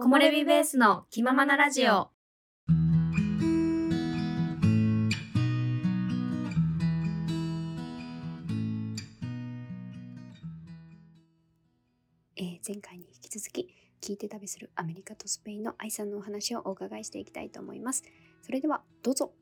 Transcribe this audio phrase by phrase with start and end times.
[0.00, 2.10] 木漏れ日ベースの気ままなラジオ。
[12.36, 18.04] えー前回に引き続き聞いて旅するアメリカとスペインの愛さんのお話をお伺いしていきたいと思います。
[18.42, 19.32] それではどうぞ。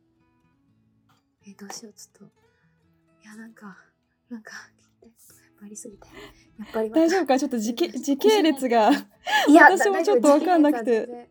[1.46, 2.32] えどうしようちょっと
[3.22, 3.76] いやなんか
[4.30, 4.52] なんか
[5.02, 6.06] 聞きたいぱありすぎて。
[6.58, 7.38] やっぱり大丈夫か？
[7.38, 8.90] ちょっと時系時系列が。
[9.48, 11.28] いや私もちょっとわかんなくて。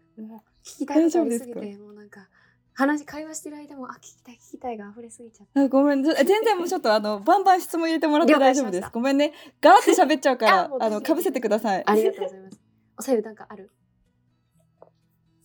[0.63, 2.27] 聞きたいことありすぎ大丈夫てもうなんか
[2.73, 8.89] 話会話してる間もあ聞きたい聞きたいが溢れすぎちゃってあごめん全然もうちょっとあのバンバン質問入れてもらって大丈夫です。
[8.91, 9.33] ごめんね。
[9.61, 11.83] ガーって喋っちゃうかあらあのかぶせてください。
[11.85, 12.59] ありがとうございます。
[12.97, 13.69] おさゆなんかある？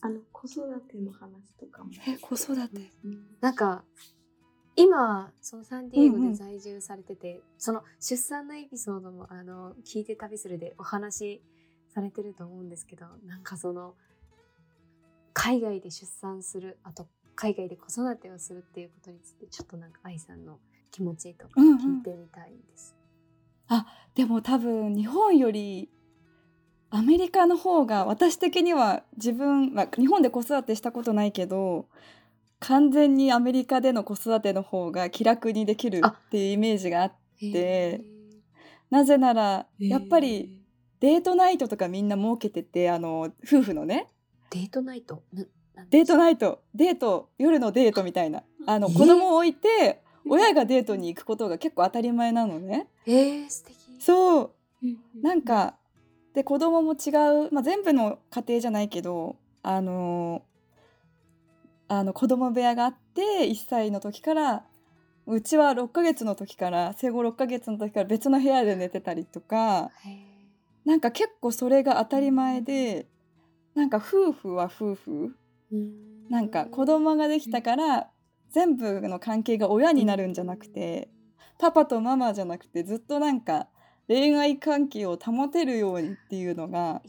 [0.00, 1.90] あの、子育ての話とかも。
[2.08, 2.80] え子育て？
[3.42, 3.84] なんか
[4.82, 11.42] 今そのサンディエゴうんうんで在住されてて、その出産のエピソードもあの聞いて旅するでお話し
[11.94, 13.94] されてると思うんですけどなんかその
[15.32, 20.58] 海外で出産するあと海外で子育てをするっていうことについてちょっとなんか愛さんの
[20.90, 22.94] 気持ちとかうんうん聞いてみたいです。
[24.14, 25.88] でも多分日本より
[26.90, 31.86] アメリカの方が私的には自分、まあ、日本で子育てしたことないけど
[32.60, 38.00] 完全にアメリカでの子育ての方が気楽にできるっていうイメージがあってへ
[38.90, 39.88] なぜならー。
[39.88, 40.60] やっぱり
[41.00, 44.08] デートナイトとかみんな設けててあの夫婦のね。
[44.50, 45.22] デートナイト？
[45.90, 46.62] デートナイト。
[46.74, 47.30] デート。
[47.38, 48.42] 夜のデートみたいな。
[48.66, 48.78] あ。
[48.78, 52.88] のえ子供を置いて親がデートに行くことが結構当たり前なのね。
[53.06, 53.76] えー、素敵。
[53.98, 54.50] そう。
[54.82, 55.76] うんなんか
[56.34, 57.10] で子供も違
[57.46, 60.42] う、まあ、全部の家庭じゃないけどあの
[61.92, 64.62] あの子供部屋があって1歳の時から
[65.26, 70.24] うちは6ヶ月の時から生後6ヶ月の時から別の部屋で寝てたりとかへ
[70.84, 73.08] なんか結構それが当たり前で
[73.74, 78.08] なんか夫婦は夫婦ーなんか子供ができたから
[78.52, 81.08] 全部の関係が親になるんじゃなくて
[81.58, 83.66] パパとママじゃなくてずっとなんか
[84.06, 87.02] 恋愛関係を保てるようにっていうのが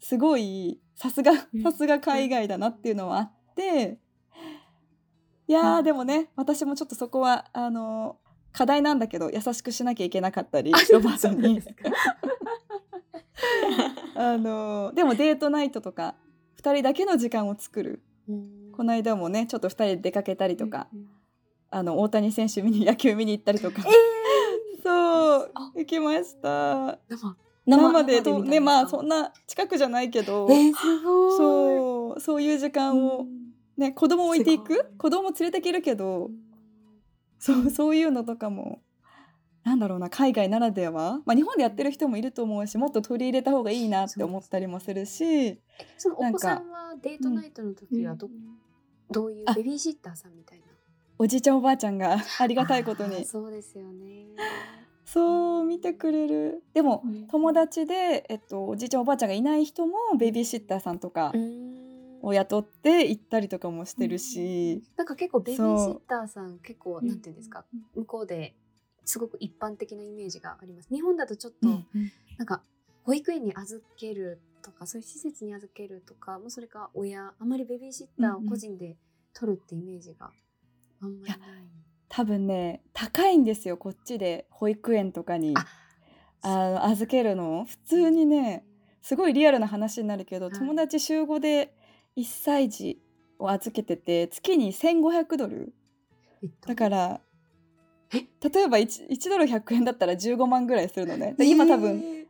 [0.00, 1.62] すごいさすがうん。
[1.62, 3.98] さすが海外だなっていうのはあって
[5.46, 8.16] いやでもね私もちょっとそこはあの
[8.52, 11.62] 課題なんだけど優しくしなきゃいけなかったりあロバートに。
[14.16, 16.14] あのでもデートナイトとか
[16.62, 18.02] 2人だけの時間を作る。
[18.28, 18.72] うん。
[18.72, 21.08] この間もねちょっと2人で出かけたりとか、うんうん
[21.74, 23.90] あの大谷選手見に野球見に行ったりとか、え
[24.80, 25.72] そうあ。
[25.74, 27.00] 行きました。
[27.08, 27.36] 生。
[27.66, 30.72] 生でねまあそんな近くじゃないけど、えー、
[31.36, 33.26] そうそういう時間を、
[33.76, 34.92] ね子供置いていく？
[34.98, 36.34] 子供連れていけるけどうん
[37.38, 38.80] そうそういうのとかも
[39.64, 45.60] なんだろうな海外ならでは、まあ、日本でやってる人もいると思うしもっと取り入れた方がいいなって思ったりもするし
[45.98, 48.28] そのおなんか子さんはデートナイトの時はど,、
[49.10, 49.54] どういうあ。
[49.54, 50.66] ベビーシッターさんみたいな？
[51.18, 53.24] おじいちゃんおばあちゃんがありがたいことに。
[53.26, 54.26] そうですよね。
[55.06, 56.62] そう見てくれる。
[56.74, 57.26] でもうん。
[57.28, 61.93] 友達で、えっと、おじいちゃんおばあちゃんがいない人もベビーシッターさんとかうん
[62.24, 67.08] を雇って行ったりとかもしてるし、なんか結構ベビーシッターさん結構うん。
[67.08, 67.64] なんていうんですか？
[67.94, 68.54] 向こうで
[69.04, 70.88] すごく一般的なイメージがあります。
[70.88, 71.86] 日本だとちょっと、うん
[72.38, 72.46] なん。
[72.46, 72.62] か
[73.04, 78.96] 保育園に預けるとかそういう施設に預けるとかもうそれか親あまりベビーシッターを個人で
[79.34, 80.30] 取るってイメージが
[81.02, 81.38] あんまりない。
[82.08, 85.54] 多分ね高いんですよこっちで保育園とかに。
[85.56, 85.66] あ
[86.46, 88.64] あの預けるの普通にね
[89.00, 90.54] すごいリアルな話になるけど、はい。
[90.54, 91.74] 友達週5で
[92.16, 93.00] 1歳児
[93.38, 95.72] を預けてて月に1500ドル。
[96.42, 97.20] えっとだから
[98.12, 98.18] え？
[98.48, 101.34] 例えば 1, 1ドル100円だったら15万ぐらいするのね。
[101.36, 102.26] で今多分え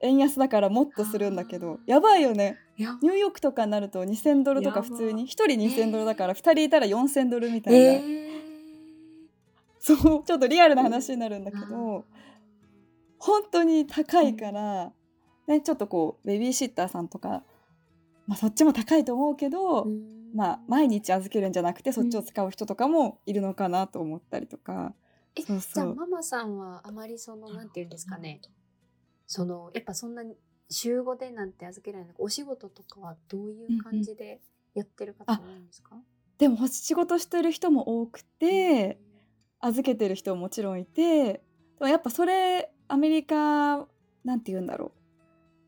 [0.00, 2.56] 円安だからもっとするんだけあどーやばいよね。
[2.78, 2.98] ーや。
[3.02, 8.28] ニューヨークとかになると2000ドルとか普通に1人2000ドルだから2人いたら4000ドルみたいな、え
[9.80, 11.68] そうちょっとリアルな話になるんだけー。
[11.68, 12.04] ど
[13.18, 14.92] 本当に高いから、
[15.48, 17.42] ね、ちょっとこうベビーシッターさんとか、
[18.28, 20.18] まあ、そっちも高いと思うけど、うん。
[20.34, 24.94] まあ、毎日預けるんじゃなくてそっちを使う人とかもいるのかなと思ったりとか、
[25.34, 25.74] えそうそう。
[25.74, 28.42] じゃあママさんはあまりそのなんていうんですかね。
[29.26, 30.36] そのやっぱそんなに
[30.68, 32.14] 週5でなんて預けられない。
[32.18, 34.42] お仕事とかはどういう感じで
[34.74, 35.96] やってる方多いんですか、
[36.36, 39.00] でも仕事してる人も多くて
[39.60, 41.40] 預けてる人ももちろんいてで
[41.80, 43.86] もやっぱそれアメリカ
[44.24, 44.97] なんて言うんだろう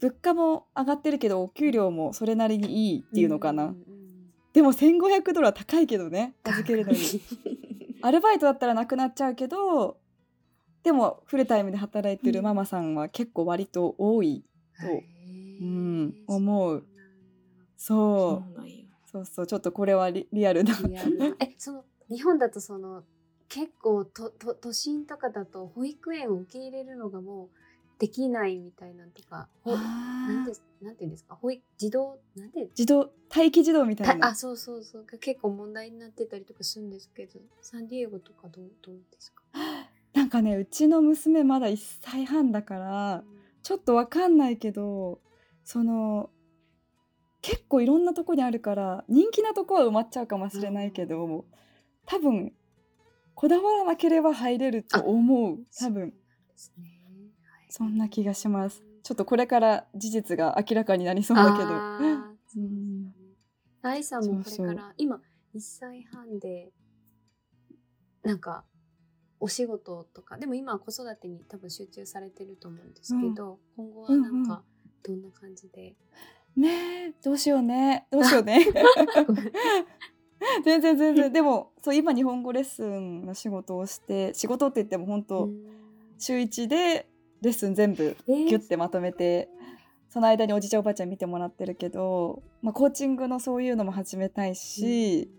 [0.00, 3.76] 物価も上がってるけどお給料もそれなりにいいっていうのかな、んんん
[4.52, 6.98] でも1500ドルは高いけどね預けるのに。
[8.02, 9.98] アルバイトだったらなくなっちゃうけど
[10.82, 14.42] でもフルタイムで働いてるママさんは結構割と多い
[14.80, 14.86] と、
[15.60, 16.84] うん思うんだ
[17.76, 18.54] そう。
[18.56, 18.66] そう。
[19.12, 20.74] そうそうちょっとこれはリリアルな。
[20.86, 21.26] リアルな。
[21.40, 23.04] えその日本だとその
[23.48, 27.59] 結構とと都心とかだと保育園を受け入れるのがもう
[28.00, 30.52] できないみたいなんとかほなんて
[30.82, 31.36] なんていうんですか？
[31.36, 34.28] 保育児童なんて自動待機児童みたいな。
[34.28, 35.04] あそうそうそう。
[35.04, 39.42] が結構問題になってたりとかするんですけどサンディエゴとかどうどうですか？
[40.14, 43.22] なんかねうちの娘まだ1歳半だから
[43.62, 45.20] ちょっとわかんないけど
[45.64, 46.30] その
[47.42, 51.44] 結構いろんなとこにあるから人気なとこは埋まっちゃうかもしれないけど、
[52.06, 52.52] 多分
[53.34, 55.58] こだわらなければ入れると思う。
[55.78, 56.10] 多分。
[56.10, 56.16] で
[56.56, 56.84] すね。
[56.84, 56.99] はい
[57.70, 58.82] そんな気がします。
[59.02, 61.68] ちょっとこれから事実が明らかになりそうだけど。
[61.68, 62.30] う
[63.82, 65.16] 愛さんもこれから今
[65.54, 66.70] 1歳半で
[68.22, 68.64] なんか
[69.38, 74.62] お仕事とかでも今は子育てに多分集中されてると思うんですけど、今後はなんか
[75.02, 75.94] どんな感じで、
[76.56, 78.06] ねえどうしようね。
[78.10, 78.66] どうしようね。
[80.64, 81.32] 全然全然。
[81.32, 85.48] でもそう今日本語レッスンの仕事をして仕事って言っても本当、
[86.18, 87.09] 週1で
[87.42, 89.48] レッスン全部えーギュッてまとめて、
[90.08, 95.30] その間におじいちゃんおばあちゃん見てもらってるけど、まあ、コーチングのそういうのも始めたいし、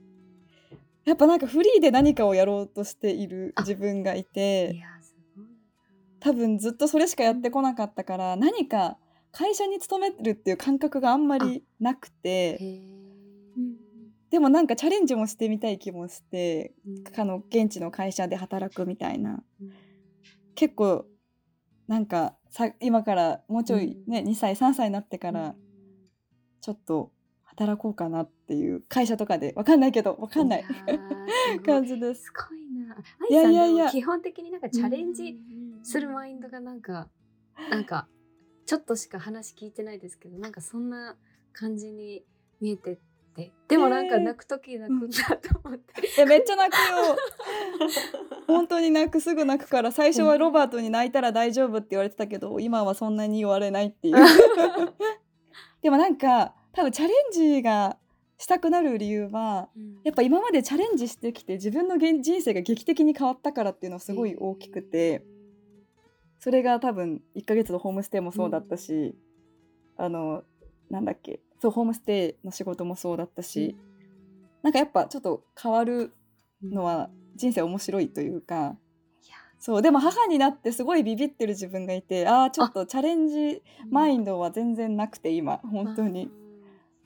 [1.05, 4.83] やっぱなんかフリーで何かをやろうとしているあ自分がいいて
[6.19, 8.97] 多分ずっとそれしかやってこなかったから何か
[9.31, 12.59] 会社に勤めるっていう感覚があんまりなくて
[14.29, 17.19] でもなんかチャレンジもしてみたい気もしてうん。
[17.19, 19.43] あの現地の会社で働くみたいな。
[19.61, 19.73] うん。
[20.55, 21.05] 結構
[21.91, 25.55] なんかさ今からもうちょいね、2歳3歳になってから
[26.61, 27.11] ちょっと
[27.43, 29.51] 働こうかなっていう会社とかで。
[29.57, 30.63] わかんないけどわかんな い。
[31.65, 32.23] 感じです。
[32.23, 32.95] すごいな。
[33.29, 33.89] いやいやいや。
[33.89, 35.37] 基本的になんかチャレンジ
[35.83, 37.09] するマインドがなんか、
[37.69, 38.07] なんか
[38.65, 41.17] ちょっとしか話聞いてないですけど、なんかそんな
[41.51, 42.23] 感じに
[42.61, 42.99] 見えて
[43.31, 45.93] って、でもなんかえー泣く時泣くんだと思って。
[46.19, 47.17] えめっちゃ泣くよ。
[48.47, 49.91] 本当に泣くすぐ泣くから。
[49.91, 54.15] 最初はロバートに泣いたら大丈夫って言われてたけど 今はそんなに言われないっていう。
[55.81, 57.97] でもなんか多分チャレンジが
[58.37, 59.69] したくなる理由は
[60.03, 65.23] やっぱ今までチャレンジしてきて自分の現人生が劇的に変わったからっていうのはすごい大きくて
[66.39, 69.15] それが多分1ヶ月のホームステイもそうだったし、
[69.95, 70.43] あの
[70.89, 73.75] なんだっけそうホームステイの仕事もそうだったし、
[74.63, 76.11] なんかやっぱちょっと変わる
[76.63, 78.75] のは人生面白いというか
[79.61, 82.51] そうでも母になってすごいビビってる自分がいてああ。
[82.51, 83.61] ちょっとチャレンジ
[83.91, 86.31] マインドは全然なくて今本当に。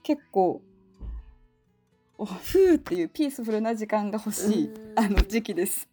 [0.04, 0.62] 結構
[2.18, 5.00] おふーっていうピースフルな時間が欲しいうん。
[5.00, 5.90] あの時期です。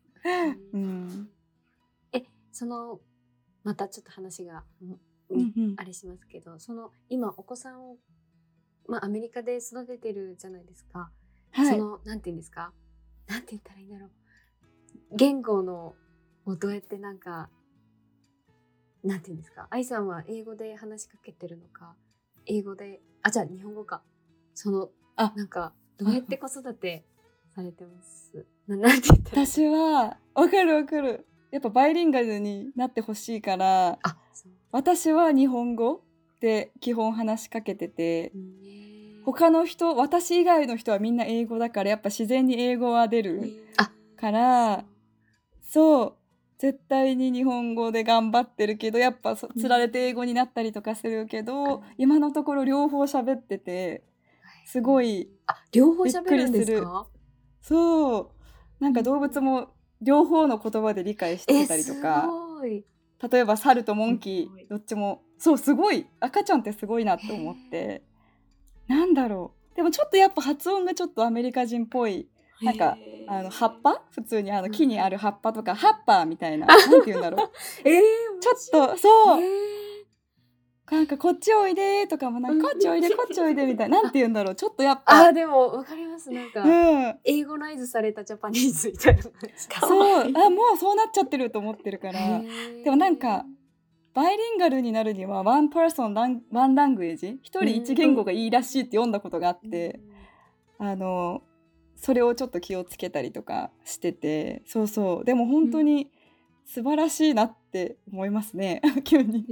[0.73, 1.29] うん。
[2.13, 2.23] え、
[2.53, 3.01] その
[3.65, 5.01] またちょっと話が、うん
[5.31, 5.75] うんうん。
[5.79, 7.97] あれしますけど、その今お子さんを
[8.89, 11.11] まあアメリカで育ててるじゃないですか。
[11.53, 12.73] はい、そのなんて言うんですか？
[13.29, 14.11] なんて言ったらいいんだろう。
[15.17, 15.95] 言語の
[16.47, 17.49] をどうやってなんか
[19.05, 19.67] なんて言うんですか？
[19.71, 21.95] 愛さんは英語で話しかけてるのか？
[22.47, 24.03] 英語であじゃあ日本語か。
[24.55, 25.33] そのあ。
[25.37, 27.05] なんかどうやって子育て
[27.55, 28.47] されてます？
[28.67, 31.27] ななんて言ったら私はわかるわかる。
[31.51, 33.99] やっぱバイリンガルになってほしいから
[34.71, 36.03] 私は日本語
[36.43, 38.33] で基本話しかけてて
[39.25, 43.93] 他の人私以外の人はみんな英語だからやっぱ自然に英語は出るあ。
[44.21, 44.85] から
[45.63, 46.15] そう。
[46.59, 54.05] 絶対に日本語で頑張ってるけどやっぱつられて英語になったりとかするけど、うん今のところ両方喋ってて
[54.67, 56.83] すごいあ両方喋るんですびっくりする。
[56.85, 57.07] か
[57.63, 58.33] そ
[58.81, 58.85] う。
[58.85, 59.71] なんか動物も
[60.01, 62.29] 両方の言葉で理解してたりとえか
[63.31, 66.07] 例えば猿とモンキーどっちもそうすごい。
[66.21, 68.03] 赤ちゃんってすごいなって思って。
[68.87, 69.77] なんだろう。
[69.77, 72.29] でもちょっとやっぱ発音がちょっとアメリカ人っぽい
[72.61, 72.97] なんか
[73.27, 74.03] あの葉っぱ？
[74.13, 76.67] 普通にあのうん木にある葉っぱとかハッパーみたいな。
[76.71, 77.51] なんて言うんだろう。
[77.89, 78.03] えー、
[78.41, 79.43] ちょっとそう。
[79.43, 79.73] え
[80.93, 83.99] なんかこっちおいでとかもなんかこっちおいでこっちおいでみたいな。
[84.03, 84.55] なんて言うんだろう。
[84.55, 86.31] ちょっとやっあぱーでもわかります。
[86.31, 87.19] なんか、うん。
[87.25, 89.33] 英語ナイズされたジャパニーズみたいなそう。
[90.37, 92.21] あもうそうなっちゃってると思ってるから。
[92.21, 92.85] へー。
[92.85, 93.45] でもなんか
[94.15, 100.01] バイリンガルになるにはワンパーソンワンラングエージ一人一言語がいいらしいって読んだことがあって、
[100.79, 101.43] あの
[101.97, 105.25] それをちょっと気をつけたりとかしててそうそう。
[105.25, 106.11] でも本当に
[106.67, 108.83] 素晴らしいなって思いますね。
[109.05, 109.47] 急に。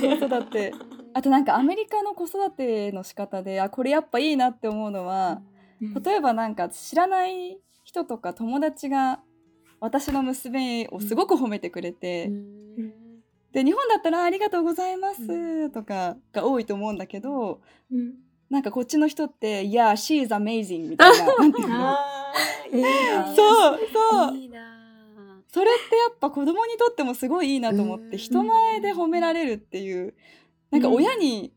[0.00, 0.72] 子育て。
[1.14, 5.42] あとなんかアメリカの子育ての仕方であこれやっぱいいなって思うのは
[5.80, 9.20] 例えばなんか知らない人とか友達が
[9.78, 13.01] 私の娘をすごく褒めてくれて、うん
[13.52, 15.22] で日本だったら「ありがとうございます」
[15.66, 18.14] うとかが多いと思うんだけどうん。
[18.50, 21.66] なんかこっちの人って「いや she is amazing」みたいな なんていう
[23.34, 24.38] そうそう。
[25.48, 28.18] それってやっぱ子供にとってもすごいいいなと思ってうん。
[28.18, 30.14] 人前で褒められるっていう
[30.70, 31.52] なんか親に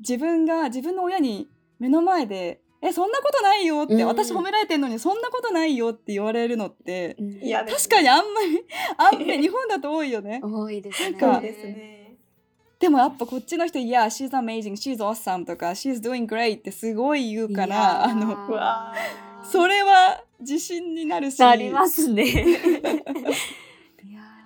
[0.00, 1.48] 自分が自分の親に
[1.78, 7.42] 目の前で「えそんなことないよ」って、うん私褒められてんのに「そんなことないよ」って言われるのってうん。
[7.42, 8.64] いや確かにあんまり
[8.98, 10.40] あんまり日本だと多いよね。
[10.44, 11.10] 多いですね。
[11.12, 12.16] なんかそうですね。
[12.78, 18.92] でもやっぱこっちの人「いや she's amazing she's awesome」とか「she's doing great」ってすごい言うからあのうわ
[19.50, 21.38] それは自信になるし。
[21.38, 22.26] なりますね。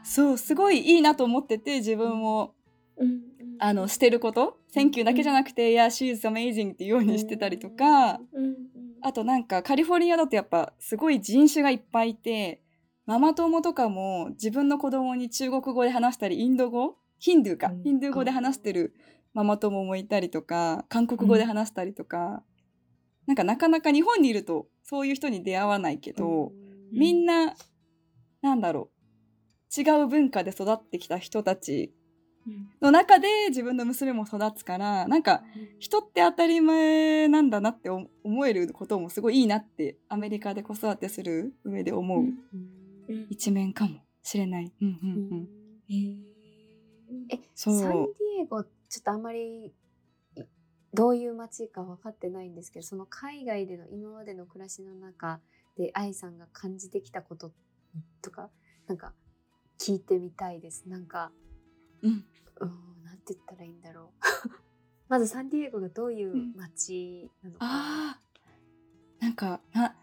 [0.04, 2.54] そうすごいいいなと思ってて自分も
[2.99, 3.21] うん
[3.61, 8.21] あの捨てること「Thank you」だけじゃなくて「いや she's amazing」っていうようにしてたりとか。
[8.33, 8.57] うん
[9.00, 12.61] あとなんかカリフォルニアだとやっぱすごい人種がいっぱいいて
[13.07, 16.97] ママ友とかも自分の子供に中国語で話したりインド語？
[17.21, 17.83] ヒンドゥーか、うん。
[17.85, 18.93] ヒンドゥー語で話してる
[19.35, 22.43] ママ友もいたりとか韓国語で話したりとか、
[23.26, 26.50] なんかなかなか日本にいるとそういう人に出会わないけど、
[26.90, 27.55] みんな
[28.43, 28.90] なんだろ
[29.76, 29.81] う。
[29.81, 31.95] 違う文化で育ってきた人たちうん
[32.81, 35.43] の中で自分の娘も育つからなんか
[35.78, 42.25] 人って当たり前なんだなって思思えることもすごいいいなってアメリカで子育てする上で思う
[43.31, 44.73] 一面かもしれない。
[44.81, 45.49] うんうんうん、
[45.88, 46.28] へー
[47.31, 48.69] え、サンディエゴちょ
[49.00, 49.73] っとあんまりい
[50.95, 55.40] どういう街か分かってないんですけど、その海外での今までの暮らしの中
[55.76, 57.52] で愛さんが感じてきたこと
[58.23, 58.50] とか
[58.87, 59.12] なんか
[59.78, 60.88] 聞いてみたいです。
[60.88, 61.31] なんか、
[62.02, 62.25] うん。
[62.61, 64.50] うん、なんて言ったらいいんだろう。
[65.09, 67.59] まずサンディエゴがどういう街なのか。
[67.62, 69.97] あーなんかな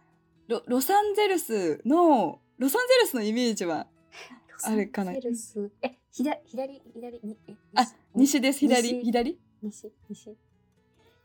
[0.47, 3.87] ロロサンゼルスのロサンゼルスのイメージは
[4.63, 5.13] あるかな。
[5.13, 5.71] ロサンゼルス？
[5.81, 8.41] え、左左左にえあ西？
[8.41, 9.03] です左西？
[9.03, 10.37] 左西西？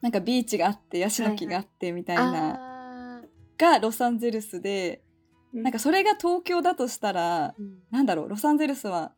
[0.00, 3.28] なんかビーチがあってヤシの木があってみたいな、あー
[3.60, 5.02] がロサンゼルスで
[5.52, 7.82] なんかそれが東京だとしたらうん。
[7.90, 9.14] なんだろうロサンゼルスは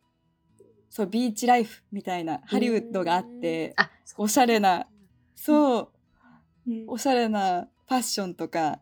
[0.95, 4.87] そうビーチライフみたいなハリウッドがあってあおしゃれな
[5.35, 6.85] そううん。
[6.87, 8.79] おしゃれなファッションとか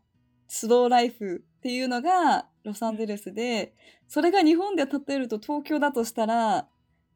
[0.49, 3.75] スローライフっていうのがロサンゼルスで
[4.09, 6.67] それが日本で例えると東京だとしたら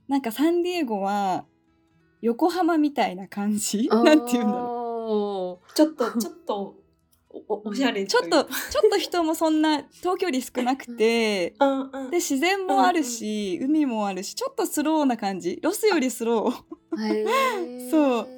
[0.07, 1.45] なんかサンディエゴは
[2.23, 3.89] 横浜みたいな感じ？
[3.89, 6.77] なんて言うんだろろちょっとちょっと
[7.49, 8.47] おおおしゃれうちょっとちょ
[8.87, 12.11] っと人もそんな東京より少なくて うんうん。
[12.11, 15.59] で自然もあるし海もあるしちょっとスローな感じ。
[15.63, 16.51] ロスよりスロー。
[17.87, 18.29] うそう。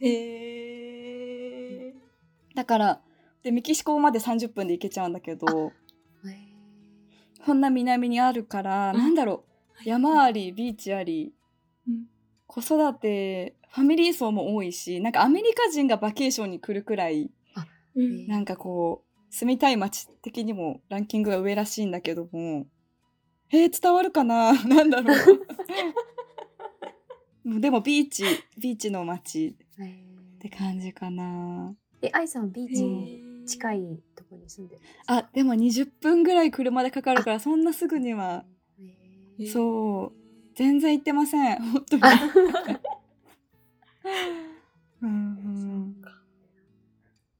[0.00, 2.56] へー。
[2.56, 3.00] だから
[3.42, 5.72] でメキシコまで30分で行けちゃうんだけど
[7.44, 8.98] こんな南にあるから、うん。
[8.98, 9.44] なんだろ
[9.84, 9.88] う。
[9.88, 11.32] 山ありビーチあり
[11.86, 12.06] うん。
[12.48, 17.30] 子育てファミリー層も多いしなんかアメリカ人がバケーションに来るくらい
[17.96, 18.26] うん。
[18.28, 22.66] なんかこう住みたい街的にもランキングが上らしいんだけども
[23.52, 24.52] えー、伝わるかな？
[24.64, 25.16] なんだろう。
[27.60, 28.24] でもビーチ
[28.58, 31.74] ビーチの街って感じかな。
[32.02, 35.16] え、愛さんビーチ近いところに住んでるんですか？
[35.18, 38.44] あでも20分ぐらい車でかかるからそんなすぐには。
[39.52, 40.12] そう。
[40.56, 41.62] 全然行ってません。
[41.62, 42.02] 本当に。
[45.02, 46.02] うんうん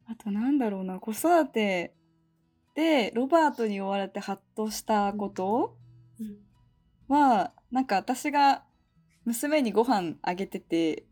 [0.08, 1.94] あとなんだろうな子育て
[2.75, 5.76] でロバートに追われてハッとしたこと
[6.20, 6.36] うん。
[7.08, 8.62] はなんか私が
[9.25, 11.04] 娘にご飯あげてて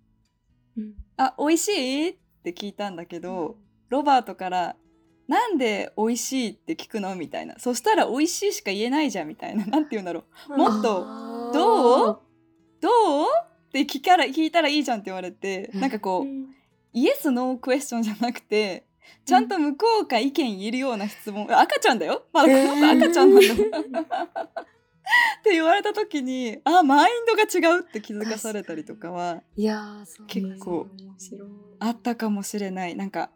[0.76, 3.56] うん「あ美味しい?」って聞いたんだけど、
[3.88, 4.76] ロバートから
[5.28, 7.14] 「なんで美味しい?」って聞くの？
[7.16, 7.54] みたいな。
[7.58, 9.64] そしたら「美味しい」しか言えないじゃんみたいな。
[9.70, 10.56] なんて言うんだろう。
[10.56, 12.20] もっとどう？
[12.80, 13.26] どう？
[13.68, 15.80] って聞から聞いたらいいじゃんって言われて、うん。
[15.80, 16.54] なんかこう、うん
[16.94, 18.86] イエスノークエスチョンじゃなくて
[19.26, 22.24] ちゃんと向こうが意見言えるような質問、赤ちゃんだよ。
[22.32, 29.42] まだこの子赤ちゃんなんだよ、って言われた時にあマインドが違うって気づかされたりとかは
[30.26, 30.86] 結構
[31.80, 32.96] あったかもしれない。
[32.96, 33.30] なんか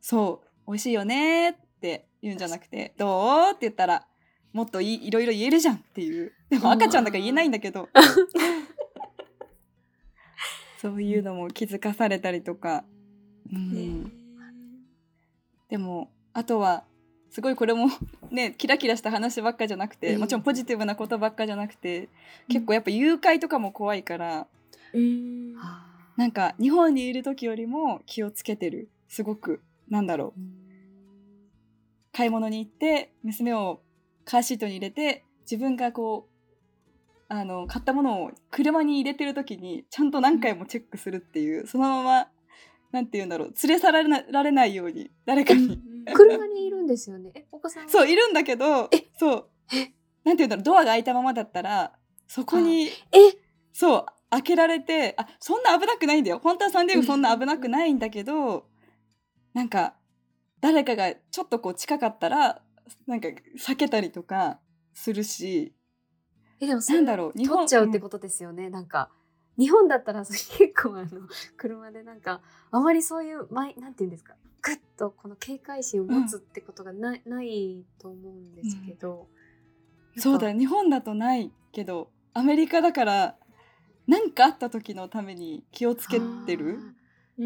[0.00, 4.06] そう美味しいよねって言うんじゃなくてどうって言ったら
[4.52, 6.32] もっといいろいろ言えるじゃんっていう。
[6.50, 7.88] でも赤ちゃんだから言えないんだけど
[10.80, 12.84] そういうのも気づかされたりとか、
[13.52, 14.10] うん、
[15.68, 16.84] でもあとは
[17.30, 17.88] すごいこれも
[18.32, 20.20] ねキラキラした話ばっかじゃなくてうん。
[20.20, 22.08] もちろんポジティブなことばっかじゃなくて
[22.48, 24.46] 結構やっぱ誘拐とかも怖いから
[24.94, 24.98] う
[26.16, 28.88] なんか日本にいる時よりも気をつけてる。
[29.08, 29.60] すごく
[29.90, 30.40] なんだろう。
[32.12, 33.82] 買い物に行って娘を
[34.24, 36.29] カーシートに入れて自分がこう
[37.32, 42.28] あの買ったものを車に入れてる時にちゃんと何回もチェックするっていうそのまま
[42.90, 45.80] なんて言うんだろう連れ去られなられないように誰かに。
[46.12, 47.30] 車にいるんですよね。
[47.34, 47.88] え、お子さんは？
[47.88, 49.48] そういるんだけどそう。
[50.24, 51.92] なんて言うんだろうドアが開いたままだったら
[52.26, 52.90] そこにえ、
[53.72, 56.40] そう開けられてあそんな危なくないんだよ。
[56.42, 58.66] 本当はサンディエゴそんな危なくないんだけど
[59.54, 59.94] なんか
[60.60, 62.60] 誰かがちょっとこう近かったら
[63.06, 64.58] なんか避けたりとか
[64.94, 65.74] するし
[66.60, 68.70] え、でもなんだろう日本取っちゃうってことですよね。
[68.70, 69.10] なんか、
[69.58, 70.48] 日本だったら結
[70.80, 71.08] 構あの、
[71.56, 72.40] 車でなんか、
[72.70, 79.28] あまりそういう、まいなんていうんですか、ぐっとこの警戒心を持つってことがない,、ないと思うんですけど。
[80.16, 83.36] そうだ日本だとないけどアメリカだから
[84.06, 86.80] 何かあった時のために気をつけてる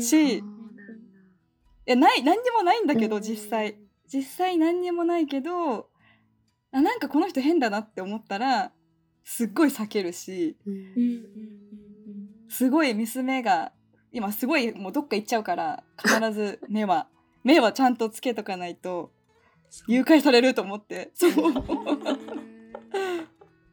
[0.00, 0.42] しい
[1.84, 3.22] やない何にもないんだけどうん。
[3.22, 3.78] 実際。
[4.06, 5.88] 実際何にもないけど
[6.72, 8.72] あなんかこの人変だなって思ったら
[9.24, 10.56] すっごい避けるし
[12.48, 13.72] すごい娘が
[14.12, 17.08] 今すごいもうどっか行っちゃうから 必ず目は
[17.42, 19.10] 目はちゃんとつけとかないと
[19.88, 21.32] 誘拐されると思ってそう。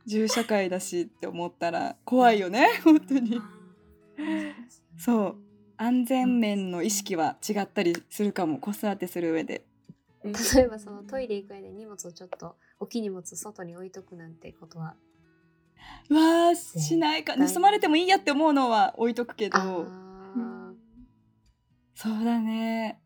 [0.08, 3.40] 銃社会だしって思ったら怖いよね本当に。
[4.98, 5.36] そう。
[5.78, 8.60] 安全面の意識は違ったりするかも。
[8.60, 9.64] 子育てする上で。
[10.24, 10.34] うん。
[10.34, 14.96] 例えばそのトイレ行く上で荷物をちょっと大きい荷物外に置いとくなんてことは
[16.10, 19.58] うわーしないか盗まれてもいいやって思うのは置いとくけど。
[19.58, 19.86] あ
[21.96, 23.00] そうだね。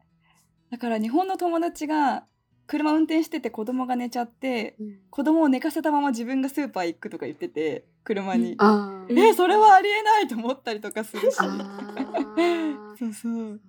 [0.72, 2.26] だから日本の友達が
[2.68, 5.00] 車運転してて子供が寝ちゃってーうん。
[5.10, 9.08] 子供を寝かせたまま自分がスーパー行くとか言ってて車に、うん。
[9.10, 11.36] えそれはありえないと思ったりとかするし。
[11.36, 11.50] そう
[12.98, 13.62] そうそう。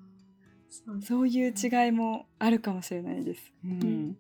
[1.02, 3.52] そういう違いもあるかもしれないです。
[3.64, 4.16] ううんん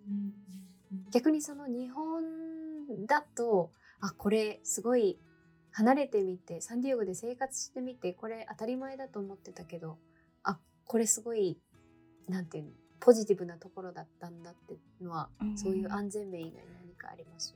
[1.10, 2.24] 逆にその日本
[3.06, 5.18] だとあこれすごい
[5.72, 9.98] 離れてみてサンディエゴで生活してみてこれ当たり前だと思ってたけど
[10.42, 11.58] あこれすごい
[12.28, 15.58] なんていうのポジティブなところだったんだってのは、うん。
[15.58, 17.54] そういう安全面以外に何かあります？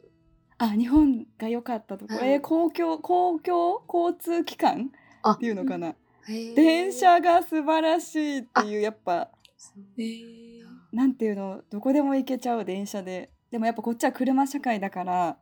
[0.58, 2.32] あ日本が良かったところ、はい。
[2.32, 4.92] えー公共公共交通機関？
[5.22, 5.32] あ。
[5.32, 5.94] っていうのかな、
[6.54, 9.30] 電車が素晴らしいっていうやっぱ。
[10.92, 11.62] なんていうの？
[11.70, 15.36] どこでも行けちゃう電車ででもやっぱこっちは車社会だから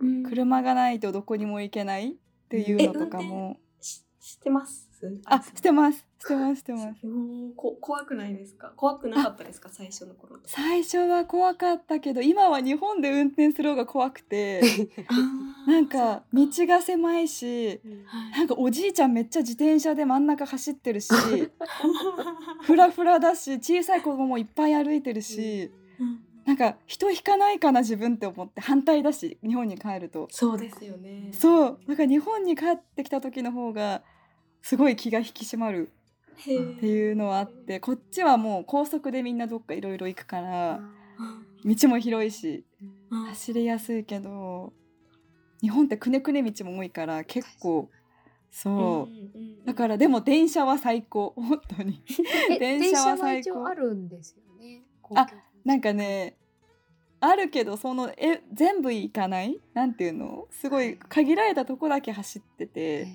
[0.00, 0.22] うん。
[0.24, 2.14] 車がないとどこにも行けないっ
[2.48, 4.88] ていうのとかも、し知ってます？
[5.26, 6.06] あしてます。
[6.18, 7.04] してますしてます。
[7.06, 8.72] もうこ怖くないですか？
[8.76, 9.68] 怖くなかったですか？
[9.70, 10.38] 最初の頃。
[10.46, 14.62] 最初は怖かったけど今は日本で運転する方が怖くて。
[15.66, 17.80] なんか道が狭いし
[18.36, 21.10] なんかおじいちゃんめっちゃ自転車で真ん中走ってるし
[22.60, 25.70] フラフラだし小さい子供もいっぱい歩いてるし、
[26.46, 30.28] なんか人引かないかな自分って思って反対だし日本に帰ると。
[30.30, 31.30] そうですよね。
[31.32, 31.78] そう。
[31.88, 34.02] だから日本に帰ってきた時の方が
[34.62, 35.90] すごい気が引き締まる
[36.34, 40.80] っていうのはあってこっちはもう高速でみんなどっかいろいろ行くから
[41.64, 42.64] うん道も広いし
[43.10, 44.72] うん走りやすいけど
[45.62, 47.88] 日本ってくねくね道も多いから結構
[48.50, 51.34] そう、だからでも電車は最高。
[51.36, 52.00] 本当に。
[52.48, 54.84] え 電車は最高あるんですよね
[55.16, 55.26] あ
[55.64, 56.36] なんかね
[57.20, 59.58] あるけどそのえ全部行かない？
[59.72, 60.46] なんていうの？
[60.50, 63.06] すごい限られたとこだけ走ってて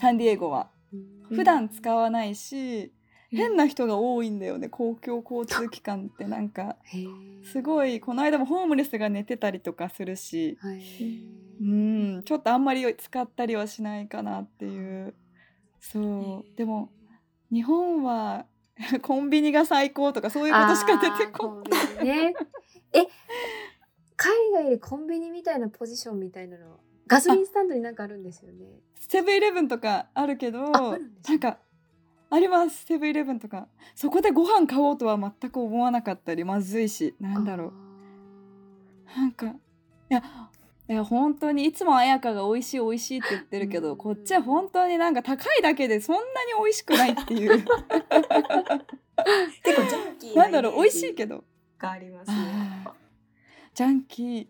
[0.00, 0.70] サンディエゴは。
[0.92, 0.96] う
[1.34, 1.36] ん。
[1.36, 2.92] 普段使わないし、
[3.32, 3.38] うん。
[3.38, 6.24] 変な人が多いんだよね公共交通機関って。
[6.28, 6.76] なんか
[7.42, 10.58] すごいこの間もホームレスが寝てたりとかするし。
[11.58, 15.14] うんちょっとあんまり使ったりはしないかなっていう。
[15.80, 16.56] そう。
[16.56, 16.90] でも
[17.52, 18.46] 日本は
[19.02, 22.34] コンビニが最高とかそういうことしか出てこないね。
[22.92, 23.06] え
[24.16, 28.66] 海外でコンビニみたいなポジションみたいなのガソリンスタンドになんかあるんですよね。
[28.98, 31.58] セブンイレブンとかあるけどなんか
[32.30, 32.84] あります。
[32.84, 33.68] セブンイレブンとか。
[33.94, 37.72] そこでご飯買おうとは全く思わなかったりまずいしなんだろう。
[39.18, 39.54] なんかい
[40.08, 40.22] や
[40.88, 43.96] いや本当にいつも綾香が美味しい美味しいって言ってるけどうん。
[43.96, 46.26] こっちは本当になんか高いだけでそんなに
[46.62, 47.64] 美味しくないっていう。
[49.64, 51.44] 結構ジャンキーなんだろう美味しいどけど。
[51.78, 52.36] がありますね。
[53.74, 54.46] ジャンキー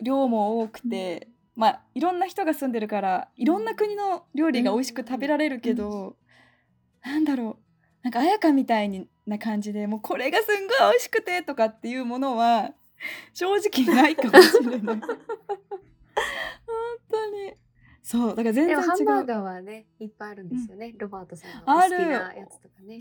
[0.00, 6.16] 量も多くて、まあいろんな人が住んでるからいろんな国の料理が美味しく食べられるけど、
[7.04, 7.62] なんだろう。
[8.02, 12.72] なんか綾香みたいにな感じでもうこれがすんごい美味しくてとかっていうものは
[13.32, 15.00] 正直ないかもしれない。
[15.00, 15.00] 本
[17.10, 17.54] 当に。
[18.02, 18.76] そうだから全で然違う。
[18.76, 22.98] もハンバーガーはねいっぱいあるんですよね、ロバートさんのお好きあるなやつとかね。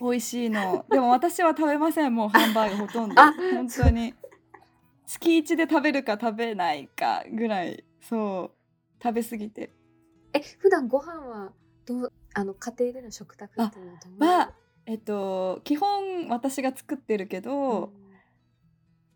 [0.00, 0.84] 美味しいの。
[0.88, 2.14] でも私は食べません。
[2.14, 3.20] もうハンバーガーほとんど。
[3.20, 4.14] あ本当に。
[5.06, 7.84] 月一で食べるか食べないかぐらい。
[8.00, 9.02] そう。
[9.02, 9.70] 食べ過ぎて。
[10.32, 11.52] え普段ご飯は
[11.86, 14.52] どうあの家庭での食卓っていうのはどうは
[14.86, 18.07] えっと基本私が作ってるけど、うん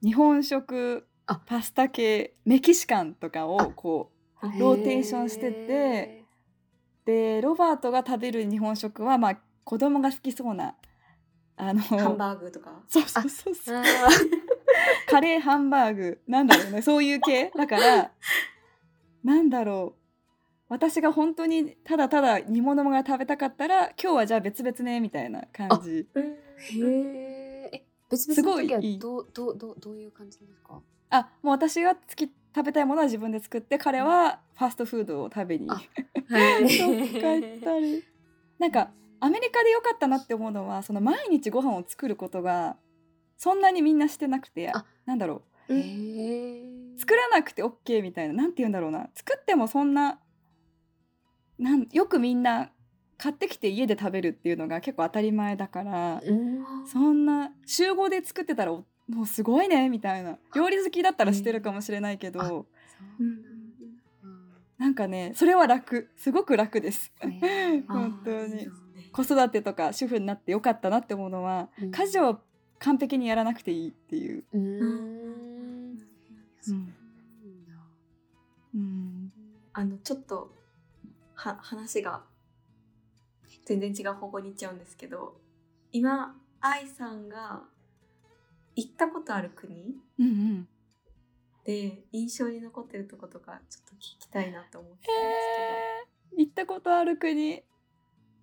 [0.02, 1.36] 日本食あ。
[1.46, 3.66] パスタ系メキシカンとかをあ。
[3.66, 4.10] こ
[4.42, 6.24] うローテーションしてて
[7.04, 10.74] でロバートが食べる日本食はまあ子供が好きそうな
[11.56, 12.82] あのハンバーグとか？
[12.88, 13.82] そうそうそうそう。
[15.08, 17.52] カレーハンバーグなんだろうねそういう系？
[17.56, 18.10] だから
[19.22, 20.02] なんだろう。
[20.68, 26.08] 私が本当にただただ煮物が食べたかったら今日はじゃあ別々ねみたいな感じ。
[26.14, 26.24] うん。
[26.24, 27.12] へー。
[27.14, 27.41] え
[28.12, 28.98] 別々すごいの時はいい。
[28.98, 30.80] どうどうどうどういう感じですか？
[31.10, 35.68] あもう私が好き食べたいものは自分で作って彼はファストフードを食べに。
[35.70, 38.04] あ どったり。
[38.58, 42.76] なんかアメリカで良かったなって思うのはその毎日ご飯を作ることが
[43.36, 44.84] そんなにみんなしてなくてあ。
[45.06, 45.72] なんだろう。
[46.98, 49.08] 作らなくて OK みたいななんて言うんだろうな。
[49.14, 50.18] 作ってもそんな
[51.58, 52.70] なんよくみんな
[53.22, 56.64] 買ってきて家で食べるっていうのが結構当たり前だからうん。
[56.88, 60.38] そんな集合で作ってたらおもうすごいねみたいな。
[60.56, 62.66] 料理好きだったらしてるかもしれないけど、う
[63.20, 63.44] うん。
[64.76, 66.10] なんかねそれは楽。
[66.16, 67.12] すごく楽です。
[67.86, 68.56] 本当に。
[68.56, 68.68] ね。
[69.12, 71.90] 子育てとか主婦になってよかったなって思うのは、うん。
[71.92, 72.40] 家事を
[72.80, 74.42] 完璧にやらなくていいっていう。
[79.74, 80.52] あのちょっと
[81.34, 82.24] は話が
[83.64, 85.36] 全然違う方向に行っちゃうんですけど
[85.92, 87.62] 今愛さんが
[88.76, 90.68] 行ったことある国うんうん。
[91.64, 96.40] で印象に残ってるとことかちょっと聞きたいなと思ってたんえー。
[96.40, 97.62] 行ったことある国。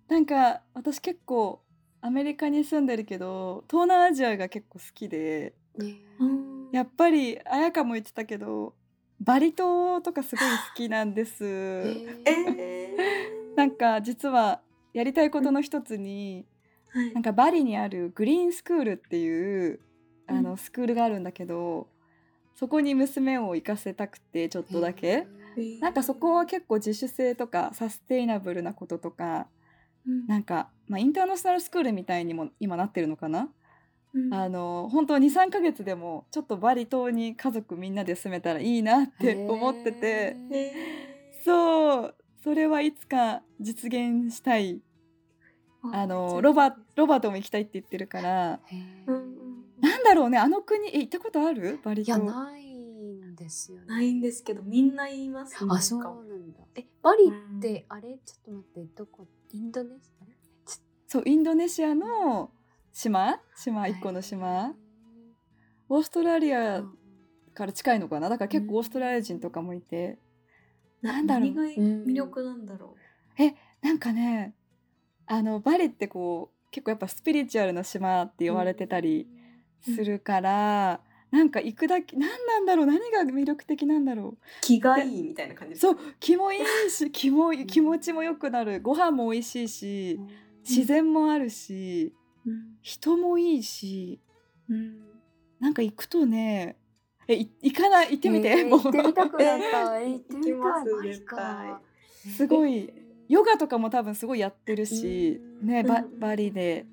[0.08, 1.62] なんか私結構
[2.00, 5.54] アメリカに住んでるけど東南アジアが結構好きで。
[6.72, 8.74] やっぱり綾香も言ってたけど
[9.20, 11.44] バリ島とかすごい好きなんです。
[11.44, 13.56] えー。
[13.56, 16.46] なんか実はやりたいことの一つに、
[16.88, 17.14] はい。
[17.14, 19.80] なんかバリにあるグリーンスクールっていう
[20.26, 20.42] あうん。
[20.42, 21.88] のスクールがあるんだけど、
[22.54, 25.26] そこに娘を行かせたくてちょっとだけ、
[25.80, 29.48] なんかそこは結構自主性とかサステイナブルなこととか
[30.06, 30.26] うん。
[30.26, 33.48] なんか、まあ、インターナショナルスクールみたいにも今なってるのかな、
[34.14, 34.34] うん。
[34.34, 40.36] あの本当23ヶ月でもちょっとバリ島に家族みんなで住めたらいいなって思ってて。
[40.52, 41.44] えー。
[41.44, 44.80] そうそれはいつか実現したい。
[45.94, 48.60] あのロバロバートも行きたいって言ってるから
[49.80, 51.80] なんだろうねあの国え行ったことある？
[51.82, 53.86] バリいや島ないんですよね。
[53.86, 56.58] ないんですけどみんな言いますねあそうなんだ。
[56.74, 58.18] えバリって、あれ？
[58.22, 59.26] ちょっと待ってどこ？
[59.52, 60.26] インドネシア
[61.08, 62.50] そうインドネシアの
[62.92, 63.40] 島？
[63.56, 64.74] 島一個の島？
[65.88, 66.84] オーストラリア
[67.54, 68.28] から近いのかな？
[68.28, 70.18] だから結構オーストラリア人とかもいて、
[71.02, 71.50] なんだろう。
[71.50, 72.96] 魅力なんだろ
[73.82, 74.54] なんかね
[75.26, 79.26] あのバリってこう結構やっぱスピリチュアルな島って言われてたり
[79.82, 82.86] するから、なんか行くだけ何なんだろう。
[82.86, 84.38] 何が魅力的なんだろう。
[84.60, 88.80] 気がいいみたいな感じそう気もいいし 気も気持ちも良くなる。
[88.80, 90.20] ご飯も美味しいし
[90.68, 92.76] 自然もあるしうん。
[92.82, 94.20] 人もいいし
[94.68, 95.00] うん。
[95.60, 96.76] なんか行くとね
[97.30, 98.80] えい行かない行ってみて、えーもう。
[98.80, 100.00] 行ってみたくなった。
[100.02, 101.68] えー行ってみた
[102.28, 102.92] いすごい
[103.28, 105.68] ヨガとかも多分すごいやってるし、うん。
[105.68, 106.86] ねバうんバリで。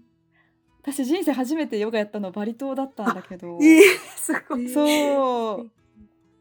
[0.83, 3.81] 私人生初めてヨガやったのバリ島だったんだけど、えー
[4.15, 4.69] すごい。
[4.69, 5.65] そ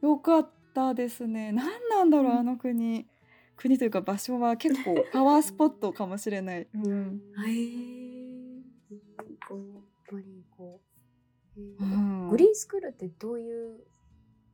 [0.02, 0.06] う。
[0.06, 1.52] よかったですね。
[1.52, 3.06] 何なんだろうあの国。
[3.56, 7.22] 国というか場所は結構 パワースポットかもしれない、うん。
[7.46, 8.36] へー。
[10.12, 10.45] バリ
[12.30, 13.78] グリーンスクールってどういう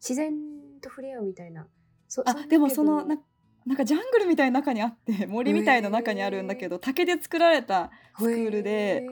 [0.00, 0.32] 自然
[0.80, 1.66] と触れ合うみたいな。
[2.08, 3.16] そあでもそのな
[3.64, 9.06] なんかジャングルみたいな中にあって森みたいな中にあるんだけど竹で作られたスクールで。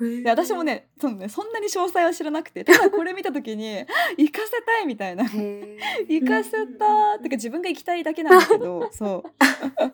[0.00, 3.76] で私もねそのねそんなに詳細は知らなくてただこれ見た時に
[4.18, 5.22] 行かせたいみたいな。
[5.24, 9.30] 行かせたーってか自分が行きたいだけなんだけどそう。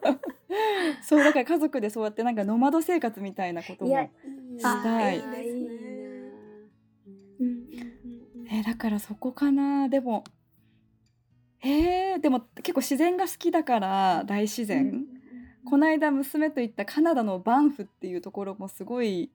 [1.03, 4.05] そうだから家族でそうやってなんかノマド生活みたいなこともい
[4.57, 5.17] いしたい。
[5.17, 5.88] いいですね
[8.51, 9.89] えーだからそこかな。
[9.89, 10.25] でも
[11.61, 15.05] えー、でも結構自然が好きだから大自然、
[15.65, 19.31] この間娘と行ったカナダのバンフっていうところもすごい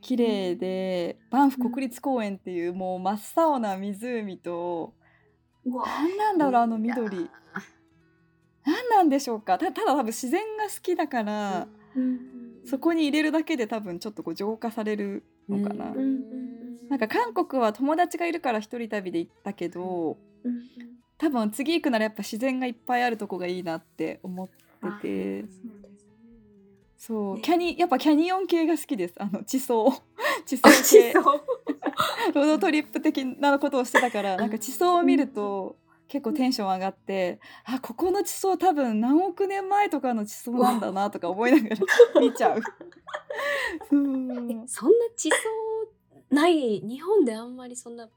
[0.00, 4.94] 綺麗でバンフ国立公園っていうもう真っ青な湖と
[5.64, 7.28] うわ何なんだろうあの緑。
[8.64, 9.58] 何なんでしょうか。
[9.58, 11.66] たただ多分自然が好きだから、
[12.64, 20.62] そこに入れるだけで多分ちょっとこう浄化されるのかな、うんうんなんか韓国は友達がいるから一人旅で行ったけどうん。
[21.18, 24.48] 多分次行くならやっぱ自然がいっぱいあるとこがいいなって思っ
[24.98, 25.44] てて。
[26.96, 29.14] そうキャニやっぱキャニオン系が好きです。
[29.18, 29.92] あの地層。
[30.46, 31.12] 地層系。
[32.34, 35.76] ロードトリップ的なことをしてたからなんか地層を見ると
[36.08, 42.60] 結構テンション上がってあここの地層多分何億年前とかの地層なんだなとか思いながら見ちゃう。
[43.88, 44.66] そんな
[45.16, 45.36] 地層
[46.32, 48.08] ない日本であんまりそんな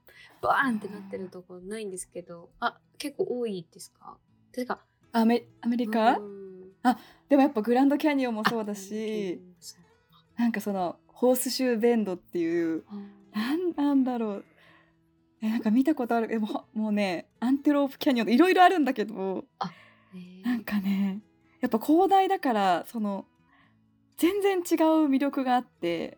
[0.41, 2.49] バーンってなってるとこないんですけど。
[2.60, 4.17] あ結構多いですか？
[4.51, 4.80] てか
[5.12, 6.71] アメアメリカ、うん。
[7.30, 9.41] でもやっぱグランドキャニオンもそうだし。
[10.38, 12.84] なんかそのホースシューベンドっていう
[13.34, 14.45] なんなんだろう。
[15.41, 16.34] えなんか見たことある。
[16.34, 19.45] えもうもうねアンテロープキャニオンいろいろあるんだけど。
[20.43, 21.19] なんかね
[21.60, 23.25] やっぱ広大だからその
[24.17, 24.63] 全然違う
[25.10, 26.17] 魅力があって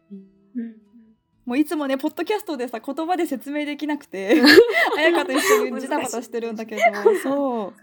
[1.47, 4.41] もういつもねポッドキャストでさ言葉で説明できなくて
[4.97, 6.81] 彩香と一緒にジタバタしてるんだけど
[7.23, 7.73] そう。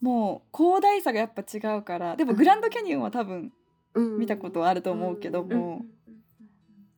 [0.00, 3.52] もう広大さがやっぱ違うからでもグランドキャニオンは多分
[4.18, 5.84] 見たことあると思うけどうんも、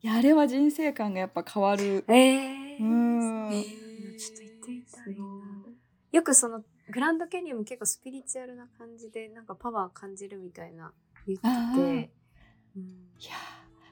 [0.02, 2.04] いやあれは人生観がやっぱ変わる。
[2.06, 3.52] えーうん。
[3.52, 3.64] え
[4.16, 5.24] ちょっと行ってみたいな。
[6.12, 10.92] よくそのグランドキャニオンも結構スピリチュアルな感じでなんかパワー感じるみたいな
[11.26, 12.02] 言ってあー。
[12.04, 12.10] て、
[12.76, 12.82] うん。
[12.82, 13.30] いや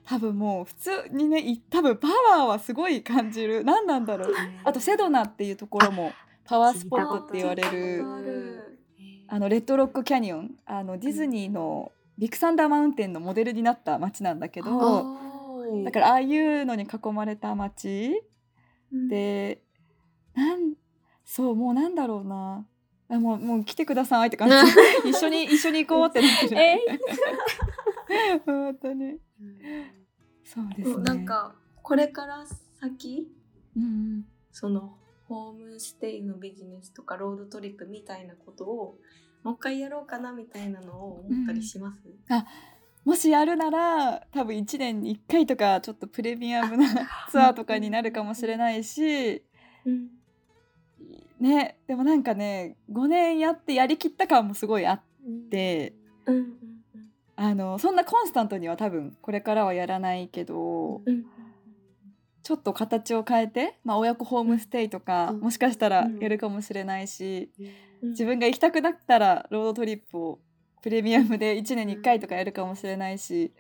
[0.09, 3.63] 多分もう普通にねい多分パワーはすごい感じる。
[3.63, 4.35] 何なんだろう。
[4.65, 6.13] あとセドナっていうところも
[6.47, 8.03] パワースポットって言われる。
[9.29, 10.53] あのレッドロックキャニオン。
[10.65, 18.23] あのディズニーのビッグサンダーマウンテンのモデルになった街なんだけどあだからああいうのに囲まれた街
[18.91, 19.61] で
[20.35, 20.73] なん
[21.27, 22.67] そうもうなんだろうな。
[23.11, 24.55] あもうもう来てくださいって感じ。
[25.11, 26.79] 一緒に一緒に行こうってなってる、え
[28.47, 29.19] 本当に
[30.49, 30.97] そうですね。
[31.05, 32.45] なんかこれから
[32.81, 33.29] 先
[33.77, 34.97] うんその
[35.29, 38.97] ホームステイのビジネスとかロードトリップみたいなことを
[39.45, 42.01] もう一回やろうかなみたいなのを思ったりします、
[43.05, 46.89] もしやるなら多分1年に1回とかちょっとプレミアムな
[47.31, 49.43] ツアーとかになるかもしれないし
[49.85, 50.11] うん
[51.41, 55.03] ねでもなんかね5年やってやりきった感もすごいあっ
[55.51, 55.95] て
[56.27, 56.78] うんうん
[57.41, 61.25] あのそんなコンスタントには多分これからはやらないけどうん。
[62.43, 65.41] ちょっと形を変えて、まあ、親子ホームステイとかうん。
[65.41, 67.53] もしかしたらうんやるかもしれないし
[68.03, 68.11] うん。
[68.11, 70.41] 自分が行きたくなったらロードトリップを
[70.83, 73.53] プレミアムで1年に1回とかやるかもしれないし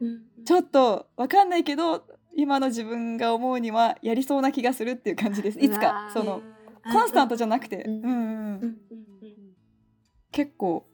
[0.00, 0.44] うん。
[0.44, 2.04] ちょっとわかんないけど
[2.36, 5.60] 今の自分が思うにはやりそうな気がするっていう感じです。
[5.60, 6.42] いつかその
[6.92, 8.02] コンスタントじゃなくて、うん。
[8.02, 8.76] うん。
[10.32, 10.84] 結構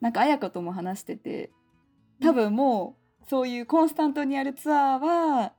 [0.00, 1.50] なんか綾香とも話してて
[2.24, 5.52] 多分もうそういうコンスタントにやるツアーは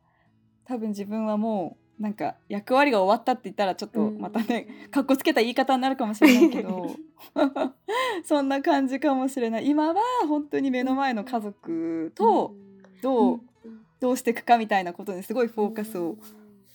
[0.65, 6.95] 多分自分はもうなんか役割が終わったって言ったらちょっとまたね、かっこつけた言い方になるかもしれないけど。
[8.25, 9.67] そんな感じかもしれない。
[9.69, 12.55] 今は本当に目の前の家族と
[13.01, 13.41] どう
[13.99, 16.17] どうしていくかみたいなことにすごいフォーカスを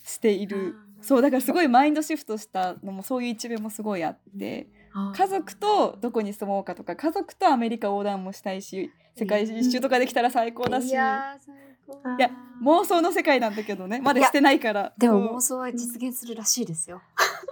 [0.05, 0.77] している。
[1.03, 4.69] そうだからすごいマインドシフトしたのもそういう一面もすごいあって。
[5.15, 11.55] 家族とどこに住もうかとか家族とアメリカ横断もしたいし世界一周とかできたら最高だし、いやー最
[11.87, 12.31] 高いや
[12.63, 14.01] 妄想の世界なんだけどね。
[14.01, 14.93] まだしてないから。
[14.99, 17.03] でも妄想は実現するらしいですよ。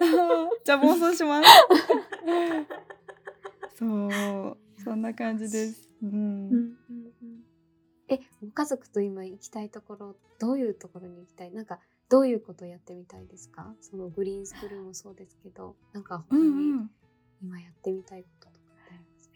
[0.64, 1.48] じゃあ妄想します。
[3.76, 4.56] そう。
[4.82, 6.76] そんな感じです、うん。
[8.08, 11.52] え、ご家族と今行きたいところ、どういうところに行きたい？
[11.52, 13.74] なんか、どういうことやってみたいですか？
[13.80, 16.90] そのグリーンスクールもそうですけど、なんか他うんうにん。
[17.42, 18.57] 今やってみたいことと